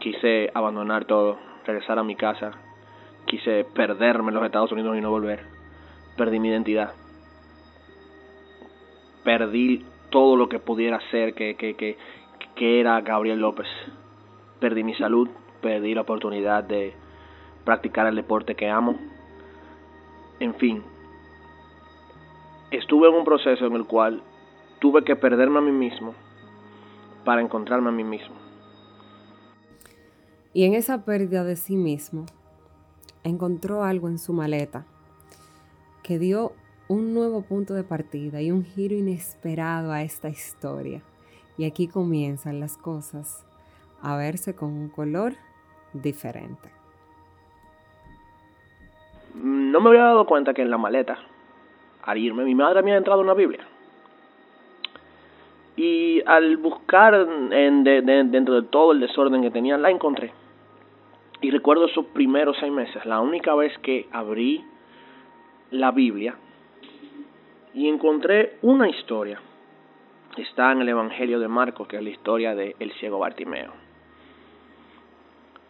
quise 0.00 0.50
abandonar 0.52 1.04
todo, 1.04 1.38
regresar 1.64 1.99
a 1.99 2.02
mi 2.02 2.16
casa, 2.16 2.52
quise 3.26 3.64
perderme 3.64 4.30
en 4.30 4.35
los 4.35 4.44
Estados 4.44 4.73
Unidos 4.73 4.97
y 4.97 5.00
no 5.00 5.11
volver. 5.11 5.44
Perdí 6.16 6.40
mi 6.40 6.49
identidad. 6.49 6.92
Perdí 9.23 9.85
todo 10.11 10.37
lo 10.37 10.49
que 10.49 10.59
pudiera 10.59 11.00
ser 11.11 11.35
que, 11.35 11.54
que, 11.56 11.97
que 12.61 12.79
era 12.79 13.00
Gabriel 13.00 13.40
López. 13.40 13.67
Perdí 14.61 14.85
mi 14.85 14.95
salud, 14.95 15.31
perdí 15.62 15.95
la 15.95 16.02
oportunidad 16.02 16.62
de 16.62 16.93
practicar 17.64 18.07
el 18.07 18.17
deporte 18.17 18.55
que 18.55 18.69
amo. 18.69 18.97
En 20.40 20.55
fin, 20.57 20.83
estuve 22.71 23.09
en 23.09 23.14
un 23.14 23.25
proceso 23.25 23.64
en 23.64 23.73
el 23.73 23.87
cual 23.87 24.23
tuve 24.79 25.05
que 25.05 25.17
perderme 25.17 25.57
a 25.57 25.62
mí 25.62 25.73
mismo 25.73 26.14
para 27.25 27.40
encontrarme 27.40 27.88
a 27.88 27.93
mí 27.93 28.05
mismo. 28.05 28.35
Y 30.52 30.64
en 30.64 30.75
esa 30.75 31.07
pérdida 31.07 31.45
de 31.45 31.57
sí 31.57 31.76
mismo, 31.76 32.26
encontró 33.25 33.85
algo 33.85 34.07
en 34.09 34.19
su 34.19 34.35
maleta 34.35 34.85
que 36.02 36.19
dio 36.19 36.52
un 36.88 37.14
nuevo 37.14 37.40
punto 37.40 37.73
de 37.73 37.85
partida 37.85 38.43
y 38.43 38.50
un 38.50 38.64
giro 38.64 38.95
inesperado 38.95 39.93
a 39.93 40.02
esta 40.02 40.29
historia. 40.29 41.02
Y 41.61 41.67
aquí 41.67 41.88
comienzan 41.88 42.59
las 42.59 42.79
cosas 42.79 43.47
a 44.00 44.17
verse 44.17 44.57
con 44.57 44.71
un 44.71 44.88
color 44.88 45.35
diferente. 45.93 46.71
No 49.35 49.79
me 49.83 49.90
había 49.90 50.05
dado 50.05 50.25
cuenta 50.25 50.55
que 50.55 50.62
en 50.62 50.71
la 50.71 50.79
maleta, 50.79 51.19
al 52.02 52.17
irme, 52.17 52.45
mi 52.45 52.55
madre 52.55 52.83
me 52.83 52.93
había 52.93 52.97
entrado 52.97 53.21
una 53.21 53.35
Biblia. 53.35 53.61
Y 55.76 56.23
al 56.25 56.57
buscar 56.57 57.29
en, 57.52 57.85
dentro 57.85 58.55
de 58.55 58.67
todo 58.69 58.93
el 58.93 59.00
desorden 59.00 59.43
que 59.43 59.50
tenía, 59.50 59.76
la 59.76 59.90
encontré. 59.90 60.33
Y 61.43 61.50
recuerdo 61.50 61.88
esos 61.88 62.07
primeros 62.07 62.57
seis 62.59 62.73
meses, 62.73 63.05
la 63.05 63.21
única 63.21 63.55
vez 63.55 63.76
que 63.81 64.09
abrí 64.12 64.64
la 65.71 65.90
Biblia 65.90 66.37
y 67.75 67.87
encontré 67.87 68.57
una 68.62 68.88
historia. 68.88 69.43
Está 70.37 70.70
en 70.70 70.80
el 70.82 70.88
Evangelio 70.88 71.40
de 71.40 71.49
Marcos, 71.49 71.88
que 71.88 71.96
es 71.96 72.02
la 72.02 72.10
historia 72.10 72.54
del 72.54 72.76
el 72.78 72.92
ciego 72.92 73.18
Bartimeo. 73.18 73.72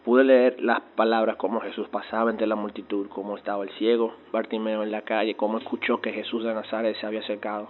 Pude 0.05 0.23
leer 0.23 0.61
las 0.61 0.81
palabras 0.95 1.35
como 1.37 1.61
Jesús 1.61 1.87
pasaba 1.89 2.29
entre 2.29 2.45
la 2.45 2.55
multitud, 2.55 3.07
cómo 3.09 3.37
estaba 3.37 3.63
el 3.63 3.71
ciego 3.71 4.13
Bartimeo 4.31 4.83
en 4.83 4.91
la 4.91 5.01
calle, 5.01 5.35
cómo 5.35 5.57
escuchó 5.57 5.99
que 5.99 6.11
Jesús 6.11 6.43
de 6.43 6.53
Nazaret 6.53 6.95
se 6.97 7.07
había 7.07 7.21
acercado. 7.21 7.69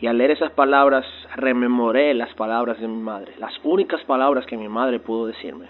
Y 0.00 0.06
al 0.06 0.18
leer 0.18 0.32
esas 0.32 0.52
palabras 0.52 1.04
rememoré 1.34 2.14
las 2.14 2.32
palabras 2.34 2.80
de 2.80 2.86
mi 2.86 3.00
madre, 3.00 3.34
las 3.38 3.52
únicas 3.64 4.02
palabras 4.04 4.46
que 4.46 4.56
mi 4.56 4.68
madre 4.68 5.00
pudo 5.00 5.26
decirme. 5.26 5.66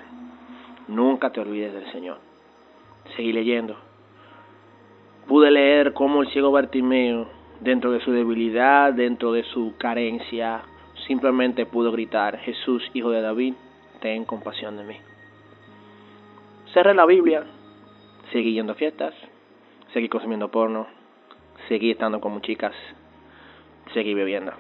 Nunca 0.88 1.30
te 1.30 1.40
olvides 1.40 1.72
del 1.72 1.90
Señor. 1.92 2.18
Seguí 3.16 3.32
leyendo. 3.32 3.76
Pude 5.26 5.50
leer 5.50 5.94
cómo 5.94 6.22
el 6.22 6.28
ciego 6.28 6.50
Bartimeo, 6.50 7.28
dentro 7.64 7.92
de 7.92 8.00
su 8.00 8.12
debilidad, 8.12 8.92
dentro 8.92 9.33
de 9.33 9.42
su 9.42 9.75
carencia, 9.78 10.62
simplemente 11.06 11.64
pudo 11.64 11.90
gritar, 11.92 12.38
Jesús, 12.38 12.83
hijo 12.92 13.11
de 13.11 13.23
David, 13.23 13.54
ten 14.00 14.26
compasión 14.26 14.76
de 14.76 14.85
mí. 14.85 14.97
Cerré 16.75 16.92
la 16.92 17.06
Biblia, 17.06 17.44
seguí 18.33 18.52
yendo 18.52 18.73
a 18.73 18.76
fiestas, 18.76 19.14
seguí 19.94 20.11
consumiendo 20.11 20.50
porno, 20.50 20.87
seguí 21.68 21.90
estando 21.90 22.21
con 22.21 22.42
chicas, 22.42 22.75
seguí 23.94 24.12
bebiendo. 24.12 24.52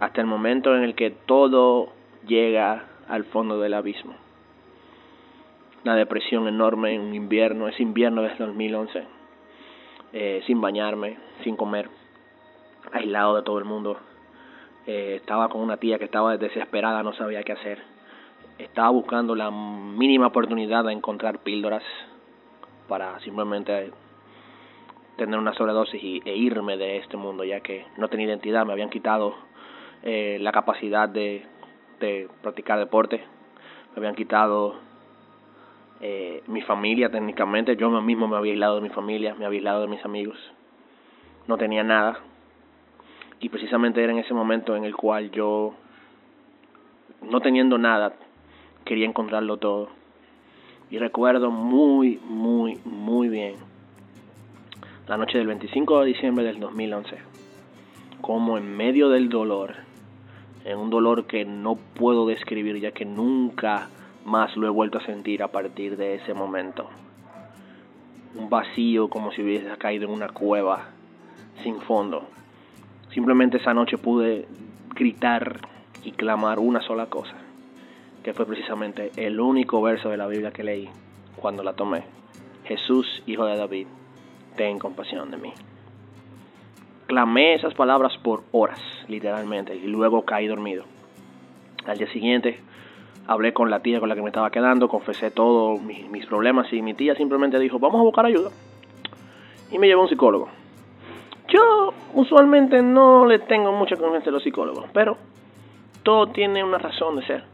Hasta 0.00 0.22
el 0.22 0.26
momento 0.26 0.74
en 0.74 0.84
el 0.84 0.94
que 0.94 1.10
todo 1.10 1.92
llega 2.26 2.86
al 3.08 3.24
fondo 3.24 3.60
del 3.60 3.74
abismo. 3.74 4.14
Una 5.84 5.96
depresión 5.96 6.48
enorme 6.48 6.94
en 6.94 7.02
un 7.02 7.14
invierno, 7.14 7.68
ese 7.68 7.82
invierno 7.82 8.22
del 8.22 8.38
2011, 8.38 9.04
eh, 10.16 10.44
sin 10.46 10.60
bañarme, 10.60 11.18
sin 11.42 11.56
comer, 11.56 11.90
aislado 12.92 13.34
de 13.34 13.42
todo 13.42 13.58
el 13.58 13.64
mundo. 13.64 13.98
Eh, 14.86 15.16
estaba 15.16 15.48
con 15.48 15.60
una 15.60 15.78
tía 15.78 15.98
que 15.98 16.04
estaba 16.04 16.36
desesperada, 16.36 17.02
no 17.02 17.14
sabía 17.14 17.42
qué 17.42 17.50
hacer. 17.50 17.82
Estaba 18.58 18.90
buscando 18.90 19.34
la 19.34 19.50
mínima 19.50 20.28
oportunidad 20.28 20.84
de 20.84 20.92
encontrar 20.92 21.40
píldoras 21.40 21.82
para 22.86 23.18
simplemente 23.20 23.90
tener 25.16 25.36
una 25.36 25.52
sobredosis 25.54 26.00
y, 26.00 26.22
e 26.24 26.36
irme 26.36 26.76
de 26.76 26.98
este 26.98 27.16
mundo, 27.16 27.42
ya 27.42 27.58
que 27.58 27.84
no 27.96 28.06
tenía 28.06 28.26
identidad, 28.26 28.64
me 28.64 28.72
habían 28.72 28.90
quitado 28.90 29.34
eh, 30.04 30.38
la 30.40 30.52
capacidad 30.52 31.08
de, 31.08 31.44
de 31.98 32.28
practicar 32.40 32.78
deporte, 32.78 33.16
me 33.16 33.98
habían 33.98 34.14
quitado 34.14 34.76
eh, 36.00 36.42
mi 36.46 36.62
familia 36.62 37.10
técnicamente, 37.10 37.76
yo 37.76 37.90
mismo 38.00 38.28
me 38.28 38.36
había 38.36 38.52
aislado 38.52 38.76
de 38.76 38.82
mi 38.82 38.90
familia, 38.90 39.34
me 39.34 39.46
había 39.46 39.58
aislado 39.58 39.82
de 39.82 39.88
mis 39.88 40.04
amigos, 40.04 40.38
no 41.46 41.56
tenía 41.56 41.82
nada, 41.82 42.18
y 43.40 43.48
precisamente 43.48 44.02
era 44.02 44.12
en 44.12 44.18
ese 44.18 44.34
momento 44.34 44.76
en 44.76 44.84
el 44.84 44.96
cual 44.96 45.30
yo, 45.30 45.74
no 47.22 47.40
teniendo 47.40 47.78
nada, 47.78 48.14
quería 48.84 49.06
encontrarlo 49.06 49.56
todo. 49.56 49.88
Y 50.90 50.98
recuerdo 50.98 51.50
muy, 51.50 52.20
muy, 52.24 52.78
muy 52.84 53.28
bien 53.28 53.56
la 55.08 55.16
noche 55.16 55.38
del 55.38 55.46
25 55.46 56.00
de 56.00 56.06
diciembre 56.06 56.44
del 56.44 56.60
2011, 56.60 57.18
como 58.20 58.56
en 58.56 58.76
medio 58.76 59.10
del 59.10 59.28
dolor, 59.28 59.74
en 60.64 60.78
un 60.78 60.88
dolor 60.88 61.26
que 61.26 61.44
no 61.44 61.76
puedo 61.76 62.26
describir 62.26 62.80
ya 62.80 62.92
que 62.92 63.04
nunca 63.04 63.88
más 64.24 64.56
lo 64.56 64.66
he 64.66 64.70
vuelto 64.70 64.98
a 64.98 65.06
sentir 65.06 65.42
a 65.42 65.48
partir 65.48 65.96
de 65.96 66.16
ese 66.16 66.34
momento. 66.34 66.88
Un 68.34 68.48
vacío 68.50 69.08
como 69.08 69.32
si 69.32 69.42
hubiese 69.42 69.68
caído 69.78 70.06
en 70.06 70.10
una 70.10 70.28
cueva 70.28 70.88
sin 71.62 71.80
fondo. 71.80 72.26
Simplemente 73.12 73.58
esa 73.58 73.74
noche 73.74 73.98
pude 73.98 74.48
gritar 74.94 75.60
y 76.02 76.12
clamar 76.12 76.58
una 76.58 76.80
sola 76.82 77.06
cosa 77.06 77.36
que 78.24 78.32
fue 78.32 78.46
precisamente 78.46 79.12
el 79.16 79.38
único 79.38 79.82
verso 79.82 80.08
de 80.08 80.16
la 80.16 80.26
Biblia 80.26 80.50
que 80.50 80.64
leí 80.64 80.88
cuando 81.36 81.62
la 81.62 81.74
tomé. 81.74 82.04
Jesús, 82.64 83.22
hijo 83.26 83.44
de 83.44 83.56
David, 83.56 83.86
ten 84.56 84.78
compasión 84.78 85.30
de 85.30 85.36
mí. 85.36 85.52
Clamé 87.06 87.54
esas 87.54 87.74
palabras 87.74 88.16
por 88.16 88.44
horas, 88.50 88.80
literalmente, 89.08 89.76
y 89.76 89.86
luego 89.86 90.24
caí 90.24 90.46
dormido. 90.46 90.84
Al 91.86 91.98
día 91.98 92.10
siguiente 92.12 92.60
hablé 93.26 93.52
con 93.52 93.70
la 93.70 93.80
tía 93.80 94.00
con 94.00 94.08
la 94.08 94.14
que 94.14 94.22
me 94.22 94.28
estaba 94.28 94.50
quedando, 94.50 94.88
confesé 94.88 95.30
todos 95.30 95.80
mis, 95.80 96.26
problemas 96.26 96.72
y 96.72 96.82
mi 96.82 96.94
tía 96.94 97.14
simplemente 97.14 97.58
dijo, 97.58 97.78
vamos 97.78 98.00
a 98.00 98.04
buscar 98.04 98.26
ayuda. 98.26 98.50
Y 99.70 99.78
me 99.78 99.86
llevó 99.86 100.02
a 100.02 100.04
un 100.04 100.10
psicólogo. 100.10 100.48
Yo 101.48 101.92
usualmente 102.14 102.82
no 102.82 103.26
le 103.26 103.38
tengo 103.40 103.72
mucha 103.72 103.96
confianza 103.96 104.30
a 104.30 104.32
los 104.32 104.42
psicólogos, 104.42 104.86
pero 104.92 105.16
todo 106.02 106.28
tiene 106.28 106.62
una 106.62 106.78
razón 106.78 107.16
de 107.16 107.26
ser. 107.26 107.44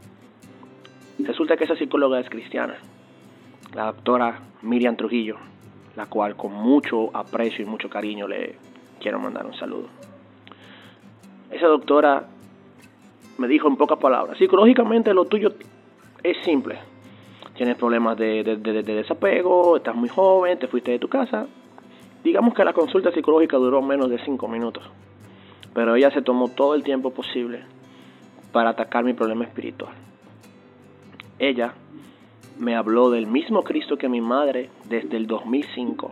Resulta 1.19 1.55
que 1.55 1.65
esa 1.65 1.75
psicóloga 1.75 2.19
es 2.19 2.29
cristiana, 2.29 2.75
la 3.73 3.85
doctora 3.85 4.39
Miriam 4.61 4.95
Trujillo, 4.95 5.37
la 5.95 6.07
cual 6.07 6.35
con 6.35 6.53
mucho 6.53 7.15
aprecio 7.15 7.63
y 7.63 7.67
mucho 7.67 7.89
cariño 7.89 8.27
le 8.27 8.55
quiero 8.99 9.19
mandar 9.19 9.45
un 9.45 9.53
saludo. 9.53 9.87
Esa 11.51 11.67
doctora 11.67 12.25
me 13.37 13.47
dijo 13.47 13.67
en 13.67 13.75
pocas 13.75 13.97
palabras, 13.97 14.37
psicológicamente 14.37 15.13
lo 15.13 15.25
tuyo 15.25 15.53
es 16.23 16.37
simple. 16.43 16.79
Tienes 17.55 17.75
problemas 17.75 18.17
de, 18.17 18.43
de, 18.43 18.83
desapego, 18.83 19.77
estás 19.77 19.95
muy 19.95 20.09
joven, 20.09 20.57
te 20.57 20.67
fuiste 20.67 20.91
de 20.91 20.99
tu 20.99 21.07
casa. 21.07 21.47
Digamos 22.23 22.53
que 22.53 22.63
la 22.63 22.73
consulta 22.73 23.11
psicológica 23.11 23.57
duró 23.57 23.81
menos 23.81 24.09
de 24.09 24.23
cinco 24.23 24.47
minutos, 24.47 24.83
pero 25.73 25.95
ella 25.95 26.11
se 26.11 26.21
tomó 26.21 26.49
todo 26.49 26.75
el 26.75 26.83
tiempo 26.83 27.11
posible 27.11 27.63
para 28.51 28.71
atacar 28.71 29.03
mi 29.03 29.13
problema 29.13 29.43
espiritual. 29.43 29.93
Ella 31.39 31.73
me 32.59 32.75
habló 32.75 33.09
del 33.09 33.27
mismo 33.27 33.63
Cristo 33.63 33.97
que 33.97 34.07
mi 34.07 34.21
madre 34.21 34.69
desde 34.87 35.17
el 35.17 35.25
2005 35.25 36.11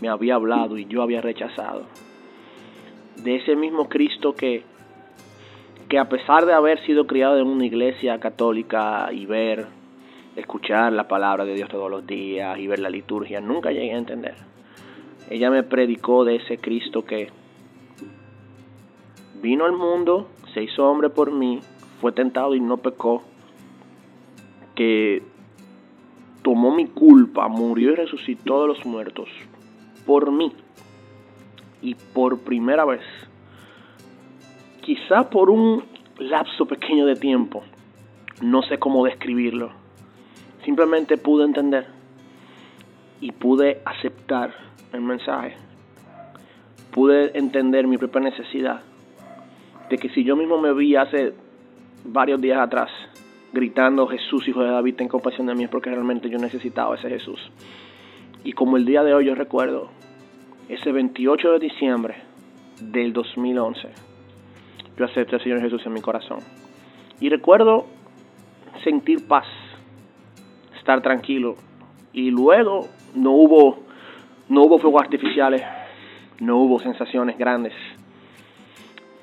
me 0.00 0.08
había 0.08 0.34
hablado 0.34 0.78
y 0.78 0.86
yo 0.86 1.02
había 1.02 1.20
rechazado. 1.20 1.84
De 3.16 3.36
ese 3.36 3.56
mismo 3.56 3.88
Cristo 3.88 4.34
que, 4.34 4.64
que 5.88 5.98
a 5.98 6.08
pesar 6.08 6.46
de 6.46 6.52
haber 6.52 6.84
sido 6.84 7.06
criado 7.06 7.38
en 7.38 7.46
una 7.46 7.64
iglesia 7.64 8.18
católica 8.18 9.08
y 9.12 9.26
ver, 9.26 9.66
escuchar 10.34 10.92
la 10.92 11.08
palabra 11.08 11.44
de 11.44 11.54
Dios 11.54 11.68
todos 11.68 11.90
los 11.90 12.06
días 12.06 12.58
y 12.58 12.66
ver 12.66 12.80
la 12.80 12.90
liturgia, 12.90 13.40
nunca 13.40 13.70
llegué 13.70 13.92
a 13.92 13.98
entender. 13.98 14.34
Ella 15.30 15.50
me 15.50 15.62
predicó 15.62 16.24
de 16.24 16.36
ese 16.36 16.58
Cristo 16.58 17.04
que 17.04 17.30
vino 19.40 19.64
al 19.64 19.72
mundo, 19.72 20.28
se 20.54 20.62
hizo 20.62 20.88
hombre 20.88 21.10
por 21.10 21.32
mí, 21.32 21.60
fue 22.00 22.12
tentado 22.12 22.54
y 22.54 22.60
no 22.60 22.78
pecó 22.78 23.22
que 24.74 25.22
tomó 26.42 26.74
mi 26.74 26.86
culpa, 26.86 27.48
murió 27.48 27.92
y 27.92 27.94
resucitó 27.96 28.62
de 28.62 28.68
los 28.68 28.84
muertos 28.84 29.28
por 30.04 30.30
mí. 30.30 30.52
Y 31.82 31.94
por 31.94 32.40
primera 32.40 32.84
vez, 32.84 33.02
quizá 34.86 35.28
por 35.28 35.50
un 35.50 35.82
lapso 36.16 36.64
pequeño 36.64 37.06
de 37.06 37.16
tiempo, 37.16 37.64
no 38.40 38.62
sé 38.62 38.78
cómo 38.78 39.04
describirlo, 39.04 39.72
simplemente 40.64 41.16
pude 41.16 41.44
entender 41.44 41.88
y 43.20 43.32
pude 43.32 43.80
aceptar 43.84 44.54
el 44.92 45.00
mensaje. 45.00 45.56
Pude 46.92 47.36
entender 47.36 47.88
mi 47.88 47.98
propia 47.98 48.20
necesidad 48.20 48.82
de 49.90 49.98
que 49.98 50.08
si 50.10 50.22
yo 50.22 50.36
mismo 50.36 50.60
me 50.60 50.72
vi 50.72 50.94
hace 50.94 51.32
varios 52.04 52.40
días 52.40 52.60
atrás 52.60 52.88
gritando 53.52 54.06
Jesús, 54.06 54.46
hijo 54.46 54.62
de 54.62 54.70
David, 54.70 54.94
ten 54.94 55.08
compasión 55.08 55.48
de 55.48 55.56
mí, 55.56 55.64
es 55.64 55.70
porque 55.70 55.90
realmente 55.90 56.30
yo 56.30 56.38
necesitaba 56.38 56.94
ese 56.94 57.08
Jesús. 57.08 57.40
Y 58.44 58.52
como 58.52 58.76
el 58.76 58.84
día 58.84 59.02
de 59.02 59.14
hoy 59.14 59.26
yo 59.26 59.34
recuerdo, 59.34 59.88
ese 60.68 60.92
28 60.92 61.52
de 61.52 61.58
diciembre 61.58 62.14
del 62.80 63.12
2011, 63.12 64.05
yo 64.96 65.04
acepté 65.04 65.36
al 65.36 65.42
Señor 65.42 65.60
Jesús 65.60 65.84
en 65.86 65.92
mi 65.92 66.00
corazón. 66.00 66.38
Y 67.20 67.28
recuerdo 67.28 67.86
sentir 68.84 69.26
paz, 69.26 69.46
estar 70.76 71.02
tranquilo. 71.02 71.56
Y 72.12 72.30
luego 72.30 72.88
no 73.14 73.32
hubo, 73.32 73.78
no 74.48 74.62
hubo 74.62 74.78
fuegos 74.78 75.02
artificiales, 75.02 75.62
no 76.40 76.58
hubo 76.58 76.80
sensaciones 76.80 77.36
grandes 77.38 77.74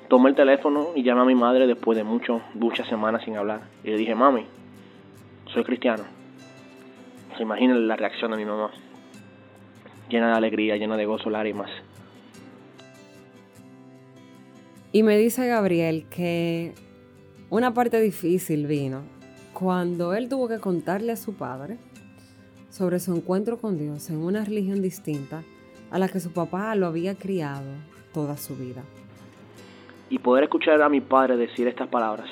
tomé 0.08 0.30
el 0.30 0.36
teléfono 0.36 0.90
y 0.94 1.02
llamé 1.02 1.22
a 1.22 1.24
mi 1.24 1.34
madre 1.34 1.66
después 1.66 1.96
de 1.96 2.04
mucho, 2.04 2.40
muchas 2.54 2.86
semanas 2.88 3.22
sin 3.24 3.36
hablar. 3.36 3.62
Y 3.82 3.90
le 3.90 3.96
dije, 3.96 4.14
mami, 4.14 4.46
soy 5.46 5.64
cristiano. 5.64 6.04
Se 7.36 7.42
imaginen 7.42 7.88
la 7.88 7.96
reacción 7.96 8.30
de 8.30 8.36
mi 8.36 8.44
mamá. 8.44 8.70
Llena 10.08 10.28
de 10.28 10.34
alegría, 10.34 10.76
llena 10.76 10.96
de 10.96 11.06
gozo, 11.06 11.30
lágrimas. 11.30 11.70
Y 14.94 15.02
me 15.02 15.18
dice 15.18 15.48
Gabriel 15.48 16.06
que 16.08 16.72
una 17.50 17.74
parte 17.74 18.00
difícil 18.00 18.68
vino 18.68 19.02
cuando 19.52 20.14
él 20.14 20.28
tuvo 20.28 20.46
que 20.46 20.60
contarle 20.60 21.10
a 21.10 21.16
su 21.16 21.34
padre 21.34 21.78
sobre 22.70 23.00
su 23.00 23.12
encuentro 23.12 23.58
con 23.58 23.76
Dios 23.76 24.08
en 24.10 24.18
una 24.18 24.44
religión 24.44 24.82
distinta 24.82 25.42
a 25.90 25.98
la 25.98 26.08
que 26.08 26.20
su 26.20 26.32
papá 26.32 26.72
lo 26.76 26.86
había 26.86 27.16
criado 27.16 27.72
toda 28.12 28.36
su 28.36 28.54
vida 28.54 28.84
y 30.10 30.20
poder 30.20 30.44
escuchar 30.44 30.80
a 30.80 30.88
mi 30.88 31.00
padre 31.00 31.36
decir 31.36 31.66
estas 31.66 31.88
palabras. 31.88 32.30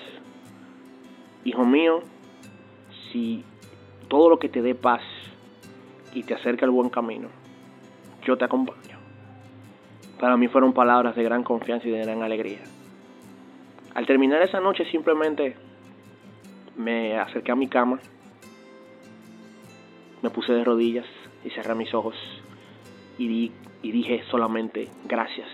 Hijo 1.44 1.64
mío, 1.64 1.98
si 3.10 3.42
todo 4.06 4.30
lo 4.30 4.38
que 4.38 4.48
te 4.48 4.62
dé 4.62 4.76
paz 4.76 5.02
y 6.14 6.22
te 6.22 6.34
acerque 6.34 6.64
al 6.64 6.70
buen 6.70 6.90
camino, 6.90 7.26
yo 8.24 8.38
te 8.38 8.44
acompaño. 8.44 8.91
Para 10.22 10.36
mí 10.36 10.46
fueron 10.46 10.72
palabras 10.72 11.16
de 11.16 11.24
gran 11.24 11.42
confianza 11.42 11.88
y 11.88 11.90
de 11.90 11.98
gran 11.98 12.22
alegría. 12.22 12.60
Al 13.92 14.06
terminar 14.06 14.40
esa 14.40 14.60
noche 14.60 14.84
simplemente 14.84 15.56
me 16.76 17.18
acerqué 17.18 17.50
a 17.50 17.56
mi 17.56 17.66
cama, 17.66 17.98
me 20.22 20.30
puse 20.30 20.52
de 20.52 20.62
rodillas 20.62 21.06
y 21.44 21.50
cerré 21.50 21.74
mis 21.74 21.92
ojos 21.92 22.14
y, 23.18 23.50
y 23.82 23.90
dije 23.90 24.22
solamente 24.30 24.90
gracias. 25.06 25.48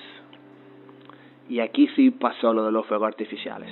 Y 1.48 1.60
aquí 1.60 1.88
sí 1.96 2.10
pasó 2.10 2.52
lo 2.52 2.66
de 2.66 2.70
los 2.70 2.86
fuegos 2.86 3.08
artificiales. 3.08 3.70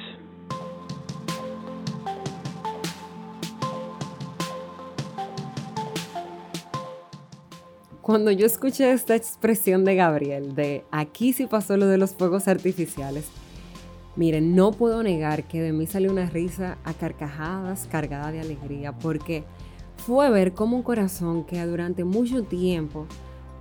Cuando 8.06 8.30
yo 8.30 8.46
escuché 8.46 8.92
esta 8.92 9.16
expresión 9.16 9.84
de 9.84 9.96
Gabriel, 9.96 10.54
de 10.54 10.84
aquí 10.92 11.32
sí 11.32 11.46
pasó 11.46 11.76
lo 11.76 11.88
de 11.88 11.98
los 11.98 12.12
fuegos 12.12 12.46
artificiales, 12.46 13.26
miren, 14.14 14.54
no 14.54 14.70
puedo 14.70 15.02
negar 15.02 15.42
que 15.48 15.60
de 15.60 15.72
mí 15.72 15.88
salió 15.88 16.12
una 16.12 16.30
risa 16.30 16.78
a 16.84 16.94
carcajadas 16.94 17.88
cargada 17.90 18.30
de 18.30 18.38
alegría, 18.38 18.92
porque 18.92 19.42
fue 19.96 20.30
ver 20.30 20.54
cómo 20.54 20.76
un 20.76 20.84
corazón 20.84 21.42
que 21.42 21.60
durante 21.66 22.04
mucho 22.04 22.44
tiempo 22.44 23.08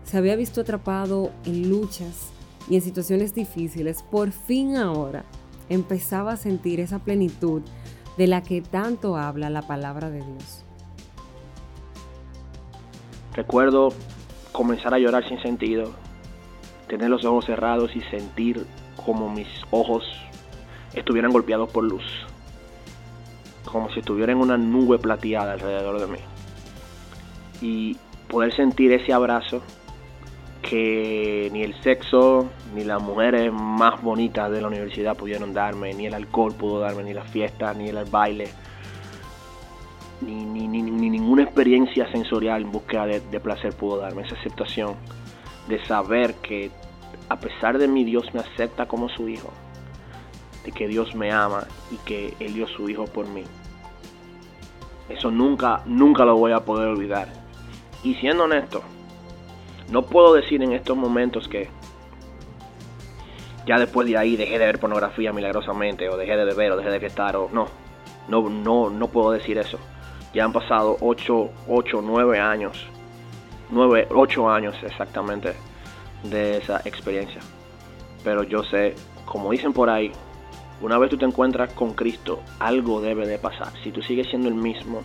se 0.03 0.19
había 0.19 0.35
visto 0.35 0.61
atrapado 0.61 1.31
en 1.45 1.67
luchas 1.67 2.29
y 2.69 2.75
en 2.75 2.81
situaciones 2.81 3.33
difíciles, 3.33 4.03
por 4.03 4.29
fin 4.29 4.75
ahora 4.75 5.25
empezaba 5.69 6.33
a 6.33 6.37
sentir 6.37 6.79
esa 6.79 6.99
plenitud 6.99 7.63
de 8.15 8.27
la 8.27 8.43
que 8.43 8.61
tanto 8.61 9.17
habla 9.17 9.49
la 9.49 9.63
palabra 9.63 10.11
de 10.11 10.19
Dios. 10.19 10.63
Recuerdo 13.33 13.89
comenzar 14.55 14.93
a 14.93 14.99
llorar 14.99 15.27
sin 15.27 15.39
sentido, 15.41 15.91
tener 16.87 17.09
los 17.09 17.25
ojos 17.25 17.45
cerrados 17.45 17.93
y 17.95 18.01
sentir 18.03 18.65
como 19.05 19.29
mis 19.29 19.47
ojos 19.69 20.05
estuvieran 20.93 21.31
golpeados 21.31 21.69
por 21.69 21.83
luz, 21.83 22.03
como 23.65 23.91
si 23.91 23.99
estuviera 23.99 24.31
en 24.31 24.37
una 24.37 24.57
nube 24.57 24.97
plateada 24.97 25.53
alrededor 25.53 25.99
de 25.99 26.07
mí. 26.07 26.19
Y 27.61 27.97
poder 28.29 28.53
sentir 28.53 28.93
ese 28.93 29.11
abrazo 29.11 29.61
que 30.61 31.49
ni 31.51 31.61
el 31.61 31.79
sexo, 31.81 32.49
ni 32.73 32.85
las 32.85 33.01
mujeres 33.01 33.51
más 33.51 34.01
bonitas 34.01 34.49
de 34.51 34.61
la 34.61 34.67
universidad 34.67 35.17
pudieron 35.17 35.53
darme, 35.53 35.93
ni 35.93 36.05
el 36.05 36.13
alcohol 36.13 36.53
pudo 36.53 36.79
darme, 36.79 37.03
ni 37.03 37.13
la 37.13 37.23
fiesta, 37.23 37.73
ni 37.73 37.89
el 37.89 38.05
baile, 38.05 38.47
ni, 40.21 40.45
ni, 40.45 40.67
ni, 40.67 41.09
ninguna 41.09 41.43
experiencia 41.43 42.09
sensorial 42.11 42.63
en 42.63 42.71
búsqueda 42.71 43.05
de, 43.05 43.39
placer 43.39 43.73
pudo 43.75 43.97
darme. 43.97 44.23
Esa 44.23 44.35
aceptación 44.35 44.95
de 45.67 45.83
saber 45.85 46.35
que 46.35 46.71
a 47.29 47.39
pesar 47.39 47.77
de 47.77 47.87
mi 47.87 48.03
Dios 48.03 48.33
me 48.33 48.39
acepta 48.39 48.87
como 48.87 49.09
su 49.09 49.27
hijo, 49.27 49.51
de 50.63 50.71
que 50.71 50.87
Dios 50.87 51.15
me 51.15 51.31
ama 51.31 51.67
y 51.91 51.97
que 51.97 52.33
Él 52.39 52.53
dio 52.53 52.67
su 52.67 52.89
hijo 52.89 53.05
por 53.05 53.27
mí. 53.27 53.43
Eso 55.09 55.29
nunca, 55.31 55.81
nunca 55.85 56.25
lo 56.25 56.35
voy 56.35 56.51
a 56.51 56.61
poder 56.61 56.87
olvidar. 56.87 57.27
Y 58.03 58.15
siendo 58.15 58.45
honesto, 58.45 58.81
no 59.91 60.03
puedo 60.03 60.33
decir 60.33 60.63
en 60.63 60.73
estos 60.73 60.97
momentos 60.97 61.47
que 61.47 61.69
ya 63.67 63.79
después 63.79 64.07
de 64.07 64.17
ahí 64.17 64.35
dejé 64.35 64.59
de 64.59 64.65
ver 64.65 64.79
pornografía 64.79 65.33
milagrosamente 65.33 66.09
o 66.09 66.17
dejé 66.17 66.35
de 66.35 66.45
beber 66.45 66.71
o 66.71 66.77
dejé 66.77 66.91
de 66.91 67.05
estar 67.05 67.35
o 67.35 67.49
no. 67.51 67.67
No, 68.27 68.49
no, 68.49 68.89
no 68.89 69.07
puedo 69.07 69.31
decir 69.31 69.57
eso. 69.57 69.79
Ya 70.35 70.43
han 70.43 70.51
pasado 70.51 70.97
8, 70.99 71.49
8, 71.69 72.01
9 72.03 72.39
años. 72.39 72.85
9, 73.71 74.09
8 74.11 74.49
años 74.49 74.75
exactamente 74.83 75.53
de 76.23 76.57
esa 76.57 76.81
experiencia. 76.83 77.39
Pero 78.21 78.43
yo 78.43 78.61
sé, 78.63 78.95
como 79.25 79.49
dicen 79.51 79.71
por 79.71 79.89
ahí, 79.89 80.11
una 80.81 80.97
vez 80.97 81.09
tú 81.09 81.17
te 81.17 81.23
encuentras 81.23 81.71
con 81.71 81.93
Cristo, 81.93 82.41
algo 82.59 82.99
debe 82.99 83.25
de 83.25 83.37
pasar. 83.37 83.71
Si 83.81 83.93
tú 83.93 84.01
sigues 84.01 84.27
siendo 84.27 84.49
el 84.49 84.55
mismo, 84.55 85.03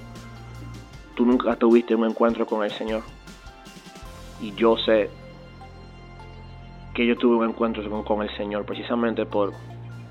tú 1.14 1.24
nunca 1.24 1.54
tuviste 1.54 1.94
un 1.94 2.06
encuentro 2.06 2.44
con 2.44 2.64
el 2.64 2.72
Señor. 2.72 3.02
Y 4.40 4.52
yo 4.56 4.76
sé 4.78 5.10
que 6.92 7.06
yo 7.06 7.16
tuve 7.16 7.36
un 7.36 7.50
encuentro 7.50 8.04
con, 8.04 8.22
el 8.22 8.36
Señor 8.36 8.64
precisamente 8.64 9.24
por 9.26 9.52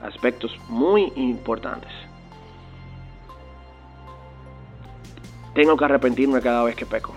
aspectos 0.02 0.58
muy 0.70 1.12
importantes. 1.18 1.92
Tengo 5.54 5.76
que 5.78 5.86
arrepentirme 5.86 6.42
cada 6.42 6.64
vez 6.64 6.76
que 6.76 6.86
peco. 6.86 7.14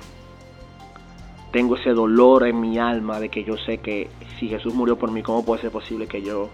Tengo 1.52 1.76
ese 1.76 1.90
dolor 1.90 2.46
en 2.46 2.60
mi 2.60 2.78
alma 2.78 3.20
de 3.20 3.28
que 3.28 3.44
yo 3.44 3.56
sé 3.58 3.78
que 3.78 4.08
si 4.38 4.48
Jesús 4.48 4.74
murió 4.74 4.96
por 4.96 5.10
mí, 5.10 5.22
¿cómo 5.22 5.44
puede 5.44 5.60
ser 5.60 5.70
posible 5.70 6.06
que 6.06 6.22
yo, 6.22 6.48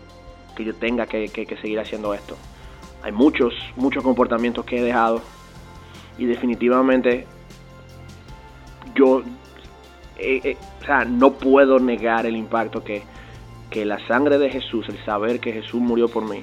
que 0.56 0.64
yo 0.64 0.74
tenga 0.74 1.06
que, 1.06 1.28
que 1.28 1.56
seguir 1.56 1.78
haciendo 1.78 2.14
esto? 2.14 2.36
Hay 3.02 3.12
muchos, 3.12 3.54
muchos 3.76 4.02
comportamientos 4.02 4.64
que 4.64 4.78
he 4.78 4.82
dejado 4.82 5.22
y 6.18 6.26
definitivamente 6.26 7.26
yo, 8.94 9.22
eh, 10.18 10.40
eh, 10.42 10.56
o 10.82 10.84
sea, 10.84 11.04
no 11.04 11.34
puedo 11.34 11.78
negar 11.78 12.26
el 12.26 12.36
impacto 12.36 12.82
que, 12.82 13.04
que 13.70 13.84
la 13.84 14.04
sangre 14.08 14.38
de 14.38 14.50
Jesús, 14.50 14.88
el 14.88 14.98
saber 15.04 15.38
que 15.38 15.52
Jesús 15.52 15.80
murió 15.80 16.08
por 16.08 16.28
mí, 16.28 16.42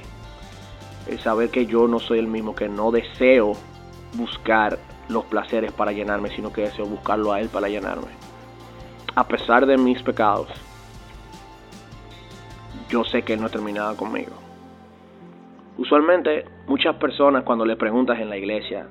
el 1.07 1.19
saber 1.19 1.49
que 1.49 1.65
yo 1.65 1.87
no 1.87 1.99
soy 1.99 2.19
el 2.19 2.27
mismo, 2.27 2.55
que 2.55 2.69
no 2.69 2.91
deseo 2.91 3.53
buscar 4.13 4.79
los 5.09 5.25
placeres 5.25 5.71
para 5.71 5.91
llenarme, 5.91 6.29
sino 6.29 6.51
que 6.51 6.61
deseo 6.61 6.85
buscarlo 6.85 7.31
a 7.33 7.41
Él 7.41 7.49
para 7.49 7.69
llenarme. 7.69 8.07
A 9.15 9.27
pesar 9.27 9.65
de 9.65 9.77
mis 9.77 10.01
pecados, 10.03 10.47
yo 12.89 13.03
sé 13.03 13.23
que 13.23 13.33
Él 13.33 13.41
no 13.41 13.47
ha 13.47 13.49
terminado 13.49 13.95
conmigo. 13.95 14.33
Usualmente 15.77 16.45
muchas 16.67 16.95
personas 16.95 17.43
cuando 17.43 17.65
le 17.65 17.75
preguntas 17.75 18.19
en 18.19 18.29
la 18.29 18.37
iglesia 18.37 18.87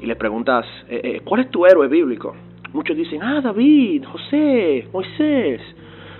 y 0.00 0.06
le 0.06 0.16
preguntas, 0.16 0.66
eh, 0.88 1.20
¿cuál 1.24 1.42
es 1.42 1.50
tu 1.50 1.66
héroe 1.66 1.88
bíblico? 1.88 2.34
Muchos 2.74 2.96
dicen, 2.96 3.22
ah, 3.22 3.40
David, 3.40 4.04
José, 4.04 4.88
Moisés. 4.92 5.60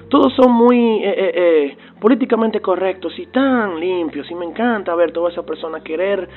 Todos 0.09 0.33
son 0.35 0.53
muy 0.53 1.03
eh, 1.03 1.15
eh, 1.17 1.33
eh, 1.35 1.77
políticamente 2.01 2.61
correctos 2.61 3.19
y 3.19 3.27
tan 3.27 3.81
limpios. 3.81 4.31
Y 4.31 4.37
me 4.37 4.45
encanta 4.45 4.95
ver 4.95 5.11
toda 5.11 5.31
esa 5.31 5.45
persona 5.45 5.83
querer, 5.83 6.29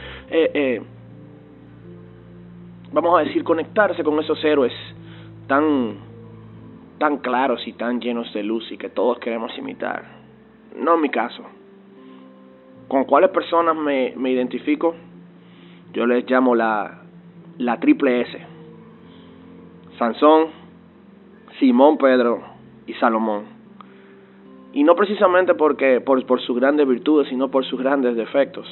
vamos 3.02 3.20
a 3.20 3.24
decir, 3.24 3.44
conectarse 3.44 4.04
con 4.04 4.20
esos 4.20 4.44
héroes 4.44 4.74
tan, 5.48 5.98
tan 6.98 7.18
claros 7.18 7.68
y 7.68 7.74
tan 7.74 8.02
llenos 8.02 8.34
de 8.34 8.44
luz 8.44 8.72
y 8.72 8.78
que 8.78 8.90
todos 8.90 9.20
queremos 9.20 9.56
imitar. 9.58 10.04
No 10.76 10.96
es 10.96 11.02
mi 11.02 11.10
caso. 11.10 11.44
¿Con 12.88 13.06
cuáles 13.06 13.30
personas 13.30 13.76
me, 13.76 14.14
me 14.16 14.32
identifico? 14.32 14.96
Yo 15.94 16.06
les 16.06 16.30
llamo 16.30 16.56
la, 16.56 17.02
la 17.58 17.80
triple 17.80 18.22
S 18.22 18.38
Sansón, 19.98 20.48
Simón 21.60 21.98
Pedro 21.98 22.42
y 22.86 22.94
Salomón. 22.94 23.46
Y 24.74 24.84
no 24.84 24.96
precisamente 24.96 25.56
porque 25.56 26.02
por, 26.02 26.24
por 26.26 26.40
sus 26.42 26.56
grandes 26.56 26.88
virtudes, 26.88 27.28
sino 27.30 27.50
por 27.50 27.66
sus 27.66 27.80
grandes 27.80 28.16
defectos. 28.16 28.68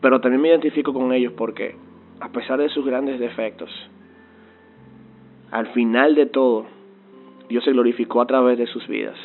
Pero 0.00 0.20
también 0.20 0.40
me 0.40 0.48
identifico 0.48 0.94
con 0.94 1.12
ellos 1.12 1.32
porque, 1.36 1.76
a 2.20 2.28
pesar 2.30 2.58
de 2.58 2.68
sus 2.68 2.84
grandes 2.84 3.20
defectos, 3.20 3.70
al 5.50 5.68
final 5.68 6.14
de 6.14 6.26
todo, 6.26 6.66
Dios 7.48 7.64
se 7.64 7.72
glorificó 7.72 8.20
a 8.20 8.26
través 8.26 8.58
de 8.58 8.66
sus 8.66 8.86
vidas. 8.88 9.16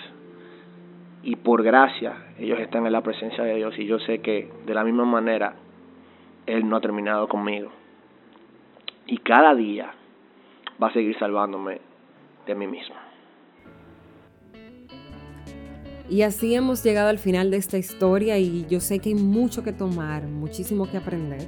Y 1.24 1.36
por 1.36 1.64
gracia, 1.64 2.34
ellos 2.40 2.60
están 2.60 2.86
en 2.86 2.94
la 2.94 3.02
presencia 3.02 3.44
de 3.44 3.56
Dios. 3.56 3.78
Y 3.78 3.86
yo 3.86 4.00
sé 4.00 4.20
que 4.20 4.50
de 4.66 4.74
la 4.74 4.84
misma 4.84 5.06
manera, 5.06 5.56
Él 6.46 6.68
no 6.68 6.76
ha 6.76 6.82
terminado 6.82 7.28
conmigo. 7.28 7.72
Y 9.08 9.18
cada 9.18 9.54
día 9.56 9.94
va 10.82 10.88
a 10.88 10.94
seguir 10.94 11.18
salvándome 11.18 11.80
de 12.46 12.56
mí 12.56 12.68
mismo. 12.68 12.96
Y 16.10 16.24
así 16.24 16.54
hemos 16.56 16.84
llegado 16.84 17.10
al 17.10 17.20
final 17.20 17.52
de 17.52 17.58
esta 17.58 17.78
historia 17.78 18.38
y 18.38 18.66
yo 18.68 18.82
sé 18.82 19.00
que 19.00 19.10
hay 19.10 19.16
mucho 19.16 19.64
que 19.64 19.72
tomar, 19.72 20.24
muchísimo 20.24 20.90
que 20.90 20.98
aprender, 20.98 21.48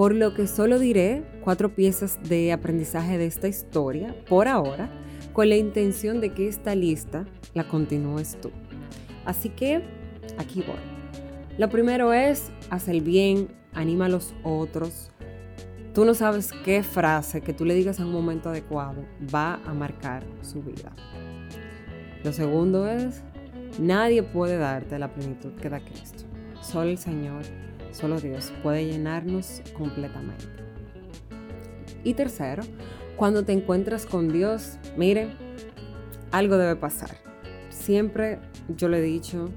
por 0.00 0.14
lo 0.14 0.32
que 0.32 0.46
solo 0.46 0.78
diré 0.78 1.22
cuatro 1.44 1.74
piezas 1.74 2.18
de 2.26 2.52
aprendizaje 2.52 3.18
de 3.18 3.26
esta 3.26 3.48
historia 3.48 4.16
por 4.30 4.48
ahora, 4.48 4.88
con 5.34 5.50
la 5.50 5.56
intención 5.56 6.22
de 6.22 6.32
que 6.32 6.48
esta 6.48 6.74
lista 6.74 7.26
la 7.52 7.68
continúes 7.68 8.38
tú. 8.40 8.50
Así 9.26 9.50
que 9.50 9.82
aquí 10.38 10.64
voy. 10.66 10.80
Lo 11.58 11.68
primero 11.68 12.14
es, 12.14 12.50
haz 12.70 12.88
el 12.88 13.02
bien, 13.02 13.48
anima 13.74 14.06
a 14.06 14.08
los 14.08 14.32
otros, 14.42 15.10
Tú 15.92 16.06
no 16.06 16.14
sabes 16.14 16.50
qué 16.64 16.82
frase 16.82 17.42
que 17.42 17.52
tú 17.52 17.66
le 17.66 17.74
digas 17.74 17.98
en 17.98 18.06
un 18.06 18.12
momento 18.12 18.48
adecuado 18.48 19.04
va 19.34 19.60
a 19.66 19.74
marcar 19.74 20.24
su 20.40 20.62
vida. 20.62 20.92
Lo 22.24 22.32
segundo 22.32 22.88
es, 22.88 23.22
nadie 23.78 24.22
puede 24.22 24.56
darte 24.56 24.98
la 24.98 25.12
plenitud 25.12 25.52
que 25.60 25.68
da 25.68 25.80
Cristo. 25.80 26.24
Solo 26.62 26.88
el 26.88 26.96
Señor, 26.96 27.42
solo 27.92 28.20
Dios 28.20 28.52
puede 28.62 28.86
llenarnos 28.86 29.62
completamente. 29.76 30.44
Y 32.04 32.14
tercero, 32.14 32.62
cuando 33.16 33.44
te 33.44 33.52
encuentras 33.52 34.06
con 34.06 34.32
Dios, 34.32 34.78
mire, 34.96 35.28
algo 36.30 36.56
debe 36.56 36.76
pasar. 36.76 37.16
Siempre 37.68 38.38
yo 38.76 38.88
lo 38.88 38.96
he 38.96 39.02
dicho, 39.02 39.50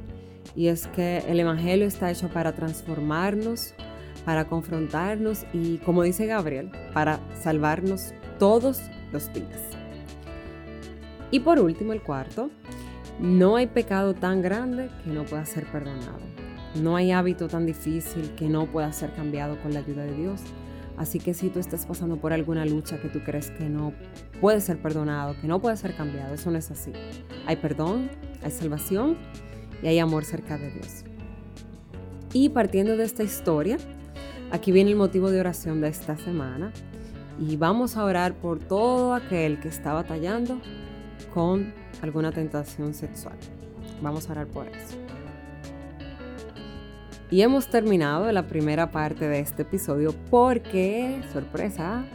y 0.56 0.68
es 0.68 0.88
que 0.88 1.20
el 1.28 1.40
Evangelio 1.40 1.88
está 1.88 2.12
hecho 2.12 2.30
para 2.30 2.54
transformarnos, 2.54 3.74
para 4.26 4.46
confrontarnos 4.46 5.46
y, 5.54 5.78
como 5.80 6.04
dice 6.04 6.26
Gabriel, 6.26 6.72
para 6.94 7.20
salvarnos 7.42 8.14
todos 8.40 8.82
los 9.12 9.32
días. 9.34 9.62
Y 11.32 11.40
por 11.40 11.60
último, 11.60 11.94
el 11.94 12.02
cuarto, 12.02 12.52
no 13.20 13.56
hay 13.56 13.68
pecado 13.68 14.14
tan 14.14 14.42
grande 14.42 14.90
que 15.04 15.10
no 15.10 15.24
pueda 15.24 15.46
ser 15.46 15.66
perdonado. 15.66 16.20
No 16.82 16.96
hay 16.96 17.12
hábito 17.12 17.48
tan 17.48 17.66
difícil 17.66 18.32
que 18.36 18.50
no 18.50 18.66
pueda 18.66 18.92
ser 18.94 19.14
cambiado 19.14 19.62
con 19.62 19.74
la 19.74 19.80
ayuda 19.80 20.04
de 20.04 20.16
Dios. 20.16 20.42
Así 20.98 21.20
que 21.20 21.34
si 21.34 21.50
tú 21.50 21.60
estás 21.60 21.86
pasando 21.86 22.18
por 22.18 22.34
alguna 22.34 22.66
lucha 22.66 23.00
que 23.00 23.10
tú 23.10 23.20
crees 23.24 23.52
que 23.52 23.70
no 23.70 23.94
puede 24.42 24.62
ser 24.62 24.78
perdonado, 24.82 25.36
que 25.40 25.48
no 25.48 25.60
puede 25.60 25.78
ser 25.78 25.96
cambiado, 25.96 26.34
eso 26.34 26.52
no 26.52 26.58
es 26.58 26.70
así. 26.72 26.92
Hay 27.46 27.56
perdón, 27.58 28.10
hay 28.44 28.52
salvación 28.52 29.18
y 29.82 29.88
hay 29.88 30.00
amor 30.00 30.26
cerca 30.26 30.58
de 30.58 30.72
Dios. 30.72 31.04
Y 32.32 32.50
partiendo 32.50 32.98
de 32.98 33.04
esta 33.04 33.24
historia, 33.24 33.78
aquí 34.52 34.72
viene 34.72 34.92
el 34.92 34.96
motivo 34.96 35.30
de 35.30 35.40
oración 35.40 35.82
de 35.82 35.90
esta 35.90 36.18
semana 36.18 36.72
y 37.40 37.56
vamos 37.56 37.98
a 37.98 38.04
orar 38.04 38.36
por 38.36 38.60
todo 38.60 39.14
aquel 39.14 39.60
que 39.60 39.68
está 39.68 39.94
batallando 39.94 40.60
con 41.34 41.74
alguna 42.02 42.32
tentación 42.32 42.94
sexual. 42.94 43.38
Vamos 44.02 44.30
a 44.30 44.34
orar 44.34 44.48
por 44.48 44.68
eso. 44.68 45.03
Y 47.34 47.42
hemos 47.42 47.66
terminado 47.66 48.32
la 48.32 48.46
primera 48.46 48.92
parte 48.92 49.28
de 49.28 49.40
este 49.40 49.64
episodio 49.64 50.14
porque, 50.30 51.20
sorpresa, 51.34 52.06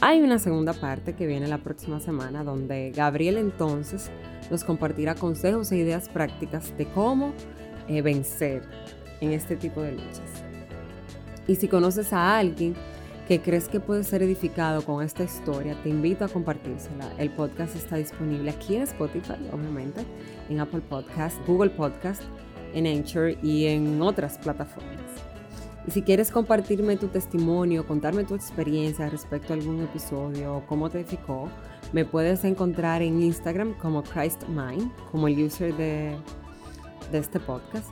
hay 0.00 0.22
una 0.22 0.38
segunda 0.38 0.72
parte 0.72 1.14
que 1.14 1.26
viene 1.26 1.46
la 1.48 1.58
próxima 1.58 2.00
semana 2.00 2.44
donde 2.44 2.92
Gabriel 2.96 3.36
entonces 3.36 4.10
nos 4.50 4.64
compartirá 4.64 5.14
consejos 5.16 5.70
e 5.70 5.76
ideas 5.76 6.08
prácticas 6.08 6.74
de 6.78 6.86
cómo 6.86 7.34
eh, 7.88 8.00
vencer 8.00 8.62
en 9.20 9.32
este 9.32 9.56
tipo 9.56 9.82
de 9.82 9.92
luchas. 9.92 10.30
Y 11.46 11.56
si 11.56 11.68
conoces 11.68 12.14
a 12.14 12.38
alguien 12.38 12.74
que 13.28 13.42
crees 13.42 13.68
que 13.68 13.80
puede 13.80 14.02
ser 14.02 14.22
edificado 14.22 14.82
con 14.82 15.04
esta 15.04 15.24
historia, 15.24 15.76
te 15.82 15.90
invito 15.90 16.24
a 16.24 16.28
compartírsela. 16.28 17.12
El 17.18 17.28
podcast 17.28 17.76
está 17.76 17.96
disponible 17.96 18.50
aquí 18.50 18.76
en 18.76 18.84
Spotify, 18.84 19.46
obviamente, 19.52 20.06
en 20.48 20.58
Apple 20.58 20.80
Podcast, 20.88 21.36
Google 21.46 21.68
Podcast 21.68 22.22
en 22.74 22.86
Anchor 22.86 23.36
y 23.42 23.66
en 23.66 24.00
otras 24.02 24.38
plataformas. 24.38 25.00
Y 25.86 25.90
si 25.90 26.02
quieres 26.02 26.30
compartirme 26.30 26.96
tu 26.96 27.08
testimonio, 27.08 27.86
contarme 27.86 28.24
tu 28.24 28.34
experiencia 28.34 29.08
respecto 29.08 29.52
a 29.52 29.56
algún 29.56 29.82
episodio 29.82 30.56
o 30.56 30.66
cómo 30.66 30.90
te 30.90 31.00
edificó, 31.00 31.48
me 31.92 32.04
puedes 32.04 32.44
encontrar 32.44 33.02
en 33.02 33.20
Instagram 33.20 33.74
como 33.74 34.02
ChristMind, 34.02 34.92
como 35.10 35.26
el 35.26 35.44
user 35.44 35.76
de, 35.76 36.16
de 37.10 37.18
este 37.18 37.40
podcast. 37.40 37.88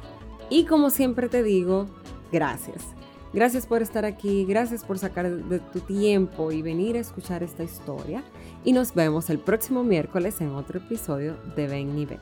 Y 0.48 0.64
como 0.64 0.90
siempre 0.90 1.28
te 1.28 1.42
digo, 1.42 1.86
gracias. 2.30 2.84
Gracias 3.32 3.66
por 3.66 3.80
estar 3.80 4.04
aquí, 4.04 4.44
gracias 4.44 4.84
por 4.84 4.98
sacar 4.98 5.30
de 5.30 5.60
tu 5.60 5.80
tiempo 5.80 6.50
y 6.50 6.62
venir 6.62 6.96
a 6.96 7.00
escuchar 7.00 7.42
esta 7.42 7.62
historia. 7.62 8.24
Y 8.64 8.72
nos 8.72 8.94
vemos 8.94 9.30
el 9.30 9.38
próximo 9.38 9.84
miércoles 9.84 10.40
en 10.40 10.50
otro 10.50 10.78
episodio 10.78 11.36
de 11.54 11.68
Ven 11.68 11.96
y 11.98 12.06
Ven. 12.06 12.20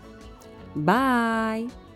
Bye. 0.75 1.88